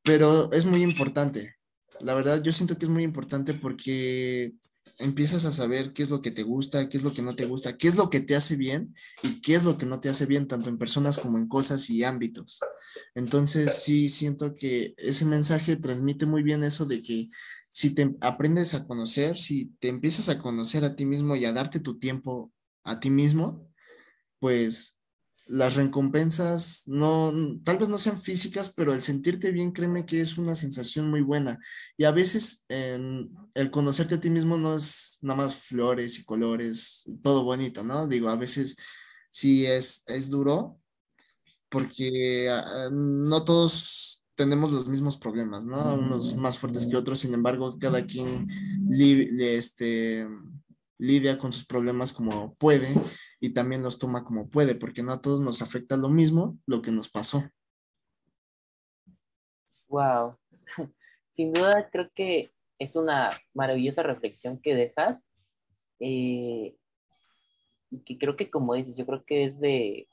pero 0.04 0.52
es 0.52 0.66
muy 0.66 0.84
importante. 0.84 1.56
La 2.00 2.14
verdad, 2.14 2.42
yo 2.44 2.52
siento 2.52 2.78
que 2.78 2.86
es 2.86 2.92
muy 2.92 3.04
importante 3.04 3.54
porque 3.54 4.54
empiezas 5.00 5.46
a 5.46 5.52
saber 5.52 5.94
qué 5.94 6.04
es 6.04 6.10
lo 6.10 6.22
que 6.22 6.32
te 6.32 6.44
gusta, 6.44 6.90
qué 6.90 6.98
es 6.98 7.04
lo 7.04 7.12
que 7.12 7.22
no 7.22 7.36
te 7.36 7.46
gusta, 7.46 7.78
qué 7.78 7.88
es 7.88 7.96
lo 7.96 8.10
que 8.10 8.22
te 8.22 8.36
hace 8.36 8.56
bien 8.56 8.96
y 9.24 9.42
qué 9.42 9.56
es 9.56 9.64
lo 9.64 9.78
que 9.78 9.86
no 9.86 10.00
te 10.00 10.10
hace 10.10 10.26
bien, 10.26 10.48
tanto 10.48 10.70
en 10.70 10.78
personas 10.78 11.20
como 11.20 11.38
en 11.38 11.48
cosas 11.48 11.90
y 11.90 12.04
ámbitos. 12.04 12.60
Entonces, 13.14 13.84
sí, 13.84 14.10
siento 14.10 14.56
que 14.56 14.94
ese 14.98 15.26
mensaje 15.26 15.76
transmite 15.76 16.26
muy 16.26 16.44
bien 16.44 16.64
eso 16.64 16.86
de 16.86 17.04
que 17.04 17.30
si 17.70 17.94
te 17.94 18.16
aprendes 18.22 18.74
a 18.74 18.88
conocer, 18.88 19.38
si 19.38 19.68
te 19.80 19.90
empiezas 19.90 20.30
a 20.30 20.40
conocer 20.40 20.86
a 20.86 20.96
ti 20.96 21.06
mismo 21.06 21.36
y 21.36 21.46
a 21.46 21.52
darte 21.52 21.80
tu 21.80 22.00
tiempo 22.00 22.54
a 22.84 23.00
ti 23.00 23.10
mismo, 23.10 23.70
pues 24.40 24.95
las 25.48 25.76
recompensas 25.76 26.84
no, 26.88 27.32
tal 27.64 27.78
vez 27.78 27.90
no 27.90 27.98
sean 27.98 28.20
físicas, 28.20 28.74
pero 28.76 28.94
el 28.94 29.02
sentirte 29.02 29.52
bien, 29.52 29.72
créeme 29.72 30.06
que 30.06 30.22
es 30.22 30.38
una 30.38 30.56
sensación 30.56 31.10
muy 31.10 31.22
buena. 31.22 31.60
Y 31.98 32.06
a 32.06 32.12
veces 32.12 32.66
el 32.68 33.72
conocerte 33.72 34.16
a 34.16 34.20
ti 34.20 34.30
mismo 34.30 34.58
no 34.58 34.76
es 34.76 35.20
nada 35.22 35.38
más 35.38 35.56
flores 35.56 36.18
y 36.20 36.26
colores, 36.26 37.06
todo 37.22 37.44
bonito, 37.44 37.84
¿no? 37.84 38.08
Digo, 38.08 38.30
a 38.30 38.36
veces 38.36 38.78
sí 39.30 39.66
es, 39.66 40.04
es 40.08 40.30
duro 40.30 40.80
porque 41.70 42.50
ah, 42.50 42.90
no 42.92 43.44
todos 43.44 44.26
tenemos 44.36 44.72
los 44.72 44.88
mismos 44.88 45.18
problemas, 45.18 45.64
¿no? 45.64 45.96
Unos 45.96 46.36
más 46.36 46.58
fuertes 46.58 46.88
que 46.88 46.98
otros, 46.98 47.20
sin 47.20 47.34
embargo, 47.34 47.78
cada 47.80 48.06
quien 48.06 48.48
este, 49.40 50.28
lidia 50.98 51.38
con 51.38 51.52
sus 51.52 51.66
problemas 51.66 52.14
como 52.14 52.56
puede 52.56 52.94
y 53.46 53.54
también 53.54 53.84
los 53.84 54.00
toma 54.00 54.24
como 54.24 54.50
puede, 54.50 54.74
porque 54.74 55.04
no 55.04 55.12
a 55.12 55.22
todos 55.22 55.40
nos 55.42 55.62
afecta 55.62 55.98
lo 55.98 56.10
mismo 56.10 56.58
lo 56.66 56.82
que 56.82 56.92
nos 56.92 57.10
pasó. 57.10 57.44
Wow. 59.88 60.38
Sin 61.32 61.54
duda 61.54 61.90
creo 61.92 62.10
que 62.14 62.52
es 62.80 62.96
una 62.96 63.40
maravillosa 63.54 64.02
reflexión 64.02 64.60
que 64.60 64.74
dejas. 64.74 65.30
Eh, 66.00 66.76
y 67.92 68.00
que 68.00 68.18
creo 68.18 68.36
que 68.36 68.50
como 68.50 68.74
dices, 68.74 68.98
yo 68.98 69.06
creo 69.06 69.24
que 69.24 69.46
es 69.46 69.60
de 69.60 70.10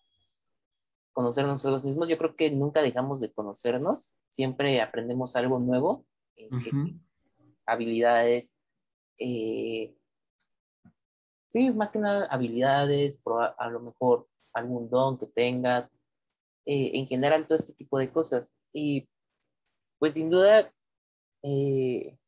conocernos 1.13 1.55
nosotros 1.55 1.85
mismos. 1.85 2.09
Yo 2.09 2.19
creo 2.19 2.37
que 2.37 2.51
nunca 2.51 2.83
dejamos 2.83 3.19
de 3.19 3.33
conocernos, 3.33 4.21
siempre 4.29 4.81
aprendemos 4.83 5.37
algo 5.37 5.59
nuevo, 5.59 6.05
habilidades, 7.65 8.59
eh, 9.19 9.95
sí, 11.53 11.71
más 11.71 11.93
que 11.93 11.99
nada 11.99 12.27
habilidades, 12.31 13.23
a 13.59 13.69
lo 13.69 13.81
mejor 13.81 14.29
algún 14.55 14.89
don 14.89 15.19
que 15.19 15.27
tengas, 15.27 15.93
eh, 16.67 16.93
en 16.95 17.07
general 17.07 17.47
todo 17.47 17.59
este 17.59 17.75
tipo 17.75 17.99
de 17.99 18.11
cosas. 18.11 18.55
Y 18.73 19.09
pues 19.99 20.15
sin 20.15 20.31
duda, 20.31 20.71
eh, 21.43 22.19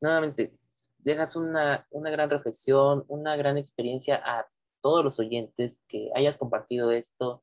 nuevamente, 0.00 0.52
dejas 0.98 1.36
una, 1.36 1.86
una 1.90 2.10
gran 2.10 2.30
reflexión, 2.30 3.04
una 3.08 3.36
gran 3.36 3.58
experiencia 3.58 4.22
a 4.24 4.46
todos 4.80 5.04
los 5.04 5.18
oyentes 5.18 5.80
que 5.88 6.10
hayas 6.14 6.36
compartido 6.36 6.92
esto, 6.92 7.42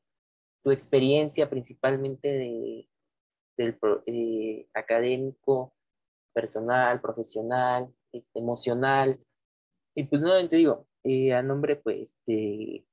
tu 0.64 0.72
experiencia 0.72 1.50
principalmente 1.50 2.28
de, 2.30 2.90
del 3.58 3.78
eh, 4.06 4.68
académico, 4.74 5.74
personal, 6.34 7.02
profesional, 7.02 7.94
este, 8.14 8.40
emocional, 8.40 9.20
y 9.96 10.04
pues 10.04 10.22
nuevamente 10.22 10.56
digo, 10.56 10.88
eh, 11.04 11.34
a 11.34 11.42
nombre 11.42 11.76
pues 11.76 12.18
de, 12.26 12.86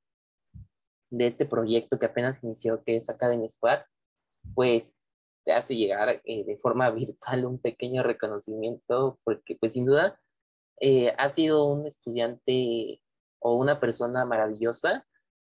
de 1.11 1.27
este 1.27 1.47
proyecto 1.47 1.99
que 1.99 2.07
apenas 2.07 2.43
inició, 2.43 2.83
que 2.85 2.97
es 2.97 3.09
Academy 3.09 3.49
Squad, 3.49 3.81
pues 4.55 4.95
te 5.45 5.53
hace 5.53 5.77
llegar 5.77 6.21
eh, 6.25 6.45
de 6.45 6.57
forma 6.59 6.91
virtual 6.93 7.47
un 7.47 7.59
pequeño 7.59 8.03
reconocimiento, 8.03 9.19
porque 9.25 9.57
pues 9.57 9.75
sin 9.75 9.87
duda 9.87 10.21
eh, 10.81 11.15
ha 11.19 11.29
sido 11.29 11.67
un 11.67 11.87
estudiante 11.87 13.01
o 13.41 13.57
una 13.57 13.81
persona 13.81 14.25
maravillosa. 14.25 15.07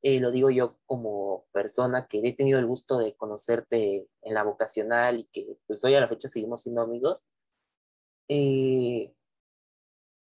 lo 0.02 0.30
digo 0.30 0.50
yo 0.50 0.78
como 0.86 1.46
persona 1.52 2.06
que 2.08 2.20
he 2.26 2.32
tenido 2.32 2.58
el 2.58 2.66
gusto 2.66 2.98
de 2.98 3.14
conocerte 3.14 4.08
en 4.22 4.34
la 4.34 4.42
vocacional 4.44 5.20
y 5.20 5.24
que 5.32 5.56
pues 5.66 5.84
hoy 5.84 5.94
a 5.94 6.00
la 6.00 6.08
fecha 6.08 6.28
seguimos 6.28 6.62
siendo 6.62 6.82
amigos. 6.82 7.28
Eh, 8.28 9.12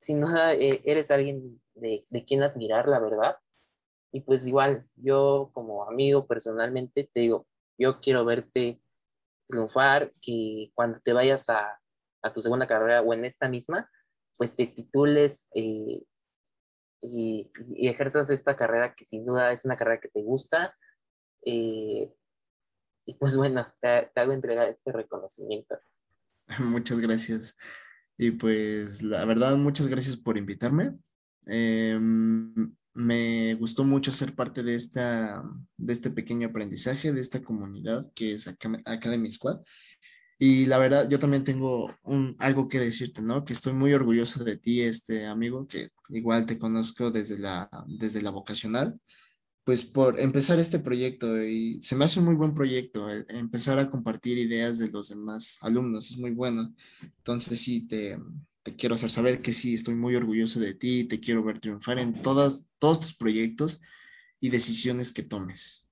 sin 0.03 0.20
duda 0.20 0.53
eh, 0.55 0.82
eres 0.84 1.12
alguien 1.12 1.62
de, 1.74 2.05
de 2.11 2.24
quien 2.24 2.42
admirar, 2.42 2.88
la 2.88 2.98
verdad. 2.98 3.36
Y 4.11 4.20
pues 4.22 4.46
igual, 4.46 4.84
yo 4.96 5.50
como 5.55 5.88
amigo 5.88 6.26
personalmente 6.26 7.09
te 7.12 7.20
digo, 7.20 7.46
yo 7.78 8.00
quiero 8.00 8.24
verte 8.24 8.82
triunfar, 9.46 10.12
que 10.20 10.72
cuando 10.74 10.98
te 11.00 11.12
vayas 11.12 11.48
a, 11.48 11.80
a 12.20 12.32
tu 12.32 12.42
segunda 12.42 12.66
carrera 12.66 13.00
o 13.00 13.14
en 13.14 13.24
esta 13.24 13.48
misma, 13.48 13.88
pues 14.36 14.57
te 14.57 14.66
titules 14.66 15.48
eh, 15.55 16.03
y, 17.00 17.50
y, 17.76 17.88
ejerzas 17.88 18.28
esta 18.30 18.57
carrera 18.57 18.94
que 18.94 19.05
sin 19.05 19.24
duda 19.24 19.53
es 19.53 19.64
una 19.64 19.76
carrera 19.76 20.00
que 20.00 20.09
te 20.09 20.22
gusta. 20.22 20.76
Eh, 21.44 22.12
y 23.07 23.14
pues 23.14 23.36
bueno, 23.36 23.64
te, 23.80 24.11
te 24.12 24.20
hago 24.20 24.32
entregar 24.32 24.68
este 24.68 24.90
reconocimiento. 24.90 25.78
Muchas 26.59 26.98
gracias. 26.98 27.57
Y 28.23 28.31
pues 28.31 29.03
la 29.03 29.25
verdad, 29.25 29.57
muchas 29.57 29.89
gracias 29.89 30.16
por 30.16 30.39
invitarme. 30.39 30.93
Em, 31.45 32.73
me 32.95 33.55
gustó 33.55 33.83
mucho 33.83 34.12
ser 34.12 34.37
parte 34.37 34.62
de, 34.62 34.77
esta, 34.77 35.43
de 35.77 35.93
este 35.93 36.09
pequeño 36.11 36.47
aprendizaje, 36.47 37.11
de 37.11 37.20
esta 37.20 37.43
comunidad 37.43 38.12
que 38.14 38.35
es 38.35 38.47
Academy 38.47 39.29
Squad. 39.29 39.59
Y 40.39 40.66
la 40.66 40.79
verdad, 40.79 41.11
yo 41.11 41.18
también 41.18 41.43
tengo 41.43 41.93
un, 42.05 42.37
algo 42.39 42.68
que 42.68 42.79
decirte, 42.79 43.23
¿no? 43.23 43.45
Que 43.45 43.55
estoy 43.55 43.73
muy 43.73 43.93
orgulloso 43.93 44.45
de 44.45 44.57
ti, 44.57 44.83
este 44.83 45.27
amigo, 45.27 45.66
que 45.66 45.91
igual 46.11 46.47
te 46.47 46.61
conozco 46.61 47.11
desde 47.11 47.41
la, 47.41 47.68
desde 47.89 48.23
la 48.23 48.31
vocacional 48.31 49.01
pues 49.65 49.85
por 49.85 50.19
empezar 50.19 50.59
este 50.59 50.79
proyecto 50.79 51.43
y 51.43 51.81
se 51.83 51.95
me 51.95 52.05
hace 52.05 52.19
un 52.19 52.27
muy 52.27 52.35
buen 52.35 52.55
proyecto, 52.55 53.09
empezar 53.29 53.79
a 53.79 53.91
compartir 53.91 54.39
ideas 54.39 54.79
de 54.79 54.91
los 54.91 55.11
demás 55.11 55.59
alumnos, 55.63 56.11
es 56.11 56.19
muy 56.19 56.33
bueno. 56.33 56.75
Entonces 57.03 57.61
sí, 57.61 57.87
te, 57.87 58.19
te, 58.63 58.75
quiero 58.75 58.97
hacer 58.97 59.11
saber 59.11 59.41
que 59.41 59.53
sí, 59.53 59.75
estoy 59.75 59.95
muy 59.95 60.17
orgulloso 60.17 60.59
de 60.59 60.75
ti, 60.75 61.05
te 61.05 61.21
quiero 61.21 61.45
ver 61.45 61.61
triunfar 61.61 62.01
en 62.01 62.21
todas, 62.23 62.67
todos 62.79 63.01
tus 63.01 63.15
proyectos 63.15 63.81
y 64.41 64.51
decisiones 64.51 65.13
que 65.13 65.23
tomes. 65.23 65.89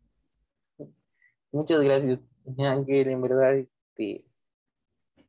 Muchas 1.53 1.81
gracias, 1.81 2.21
Ángel, 2.59 3.09
en 3.09 3.23
verdad, 3.23 3.57
este, 3.57 4.25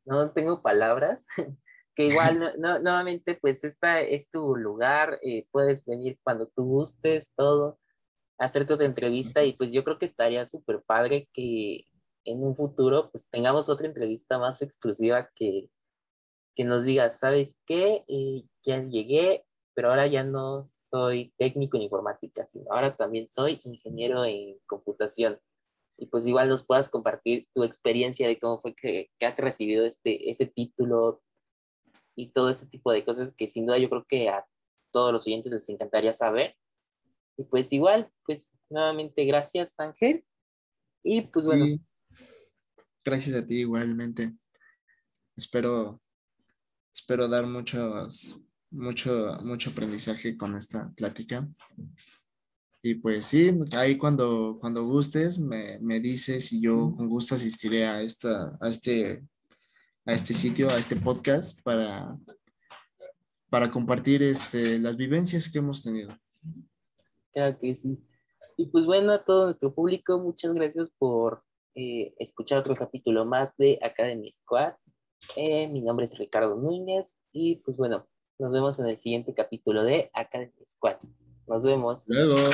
no 0.04 0.30
tengo 0.32 0.62
palabras. 0.62 1.26
que 1.94 2.06
igual 2.06 2.54
nuevamente 2.58 3.34
pues 3.34 3.64
esta 3.64 4.00
es 4.00 4.28
tu 4.28 4.56
lugar, 4.56 5.18
eh, 5.22 5.46
puedes 5.50 5.84
venir 5.84 6.18
cuando 6.22 6.48
tú 6.48 6.64
gustes, 6.64 7.32
todo, 7.36 7.78
hacerte 8.42 8.74
otra 8.74 8.86
entrevista 8.86 9.44
y 9.44 9.52
pues 9.52 9.72
yo 9.72 9.84
creo 9.84 9.98
que 9.98 10.06
estaría 10.06 10.44
súper 10.44 10.82
padre 10.82 11.28
que 11.32 11.86
en 12.24 12.42
un 12.42 12.56
futuro 12.56 13.10
pues 13.10 13.28
tengamos 13.30 13.68
otra 13.68 13.86
entrevista 13.86 14.38
más 14.38 14.62
exclusiva 14.62 15.30
que, 15.34 15.70
que 16.56 16.64
nos 16.64 16.84
digas, 16.84 17.18
¿sabes 17.18 17.60
qué? 17.66 18.04
Eh, 18.08 18.42
ya 18.62 18.82
llegué, 18.82 19.44
pero 19.74 19.90
ahora 19.90 20.06
ya 20.08 20.24
no 20.24 20.66
soy 20.68 21.32
técnico 21.38 21.76
en 21.76 21.84
informática, 21.84 22.44
sino 22.46 22.66
ahora 22.70 22.96
también 22.96 23.28
soy 23.28 23.60
ingeniero 23.64 24.24
en 24.24 24.58
computación. 24.66 25.38
Y 25.96 26.06
pues 26.06 26.26
igual 26.26 26.48
nos 26.48 26.66
puedas 26.66 26.88
compartir 26.88 27.46
tu 27.54 27.62
experiencia 27.62 28.26
de 28.26 28.38
cómo 28.40 28.60
fue 28.60 28.74
que, 28.74 29.10
que 29.18 29.26
has 29.26 29.38
recibido 29.38 29.84
este, 29.84 30.30
ese 30.30 30.46
título 30.46 31.22
y 32.16 32.32
todo 32.32 32.50
ese 32.50 32.66
tipo 32.66 32.90
de 32.90 33.04
cosas 33.04 33.32
que 33.34 33.48
sin 33.48 33.66
duda 33.66 33.78
yo 33.78 33.88
creo 33.88 34.04
que 34.08 34.28
a 34.28 34.44
todos 34.90 35.12
los 35.12 35.26
oyentes 35.26 35.52
les 35.52 35.68
encantaría 35.68 36.12
saber. 36.12 36.56
Y 37.36 37.44
pues 37.44 37.72
igual, 37.72 38.10
pues 38.26 38.54
nuevamente 38.70 39.24
gracias 39.24 39.78
Ángel. 39.78 40.24
Y 41.02 41.22
pues 41.22 41.46
bueno. 41.46 41.66
Gracias 43.04 43.36
a 43.36 43.46
ti 43.46 43.60
igualmente. 43.60 44.32
Espero, 45.36 46.00
espero 46.94 47.26
dar 47.26 47.46
muchos, 47.46 48.38
mucho, 48.70 49.38
mucho 49.42 49.70
aprendizaje 49.70 50.36
con 50.36 50.56
esta 50.56 50.92
plática. 50.92 51.48
Y 52.82 52.96
pues 52.96 53.26
sí, 53.26 53.52
ahí 53.72 53.96
cuando, 53.96 54.58
cuando 54.60 54.84
gustes 54.84 55.38
me, 55.38 55.78
me 55.80 56.00
dices 56.00 56.52
y 56.52 56.60
yo 56.60 56.94
con 56.96 57.08
gusto 57.08 57.36
asistiré 57.36 57.86
a, 57.86 58.02
esta, 58.02 58.58
a, 58.60 58.68
este, 58.68 59.22
a 60.04 60.12
este 60.12 60.34
sitio, 60.34 60.68
a 60.68 60.78
este 60.78 60.96
podcast 60.96 61.60
para, 61.62 62.16
para 63.48 63.70
compartir 63.70 64.22
este, 64.22 64.80
las 64.80 64.96
vivencias 64.96 65.48
que 65.48 65.58
hemos 65.58 65.82
tenido. 65.82 66.16
Claro 67.32 67.58
que 67.58 67.74
sí. 67.74 67.98
Y 68.56 68.66
pues 68.66 68.86
bueno, 68.86 69.12
a 69.12 69.24
todo 69.24 69.46
nuestro 69.46 69.74
público, 69.74 70.18
muchas 70.18 70.52
gracias 70.54 70.90
por 70.98 71.42
eh, 71.74 72.14
escuchar 72.18 72.58
otro 72.58 72.76
capítulo 72.76 73.24
más 73.24 73.56
de 73.56 73.78
Academy 73.82 74.30
Squad. 74.32 74.74
Eh, 75.36 75.68
mi 75.68 75.80
nombre 75.80 76.04
es 76.04 76.18
Ricardo 76.18 76.56
Núñez 76.56 77.22
y 77.32 77.56
pues 77.56 77.76
bueno, 77.76 78.06
nos 78.38 78.52
vemos 78.52 78.78
en 78.78 78.86
el 78.86 78.96
siguiente 78.96 79.34
capítulo 79.34 79.84
de 79.84 80.10
Academy 80.12 80.52
Squad. 80.68 80.98
Nos 81.46 81.64
vemos. 81.64 82.04
Luego. 82.08 82.50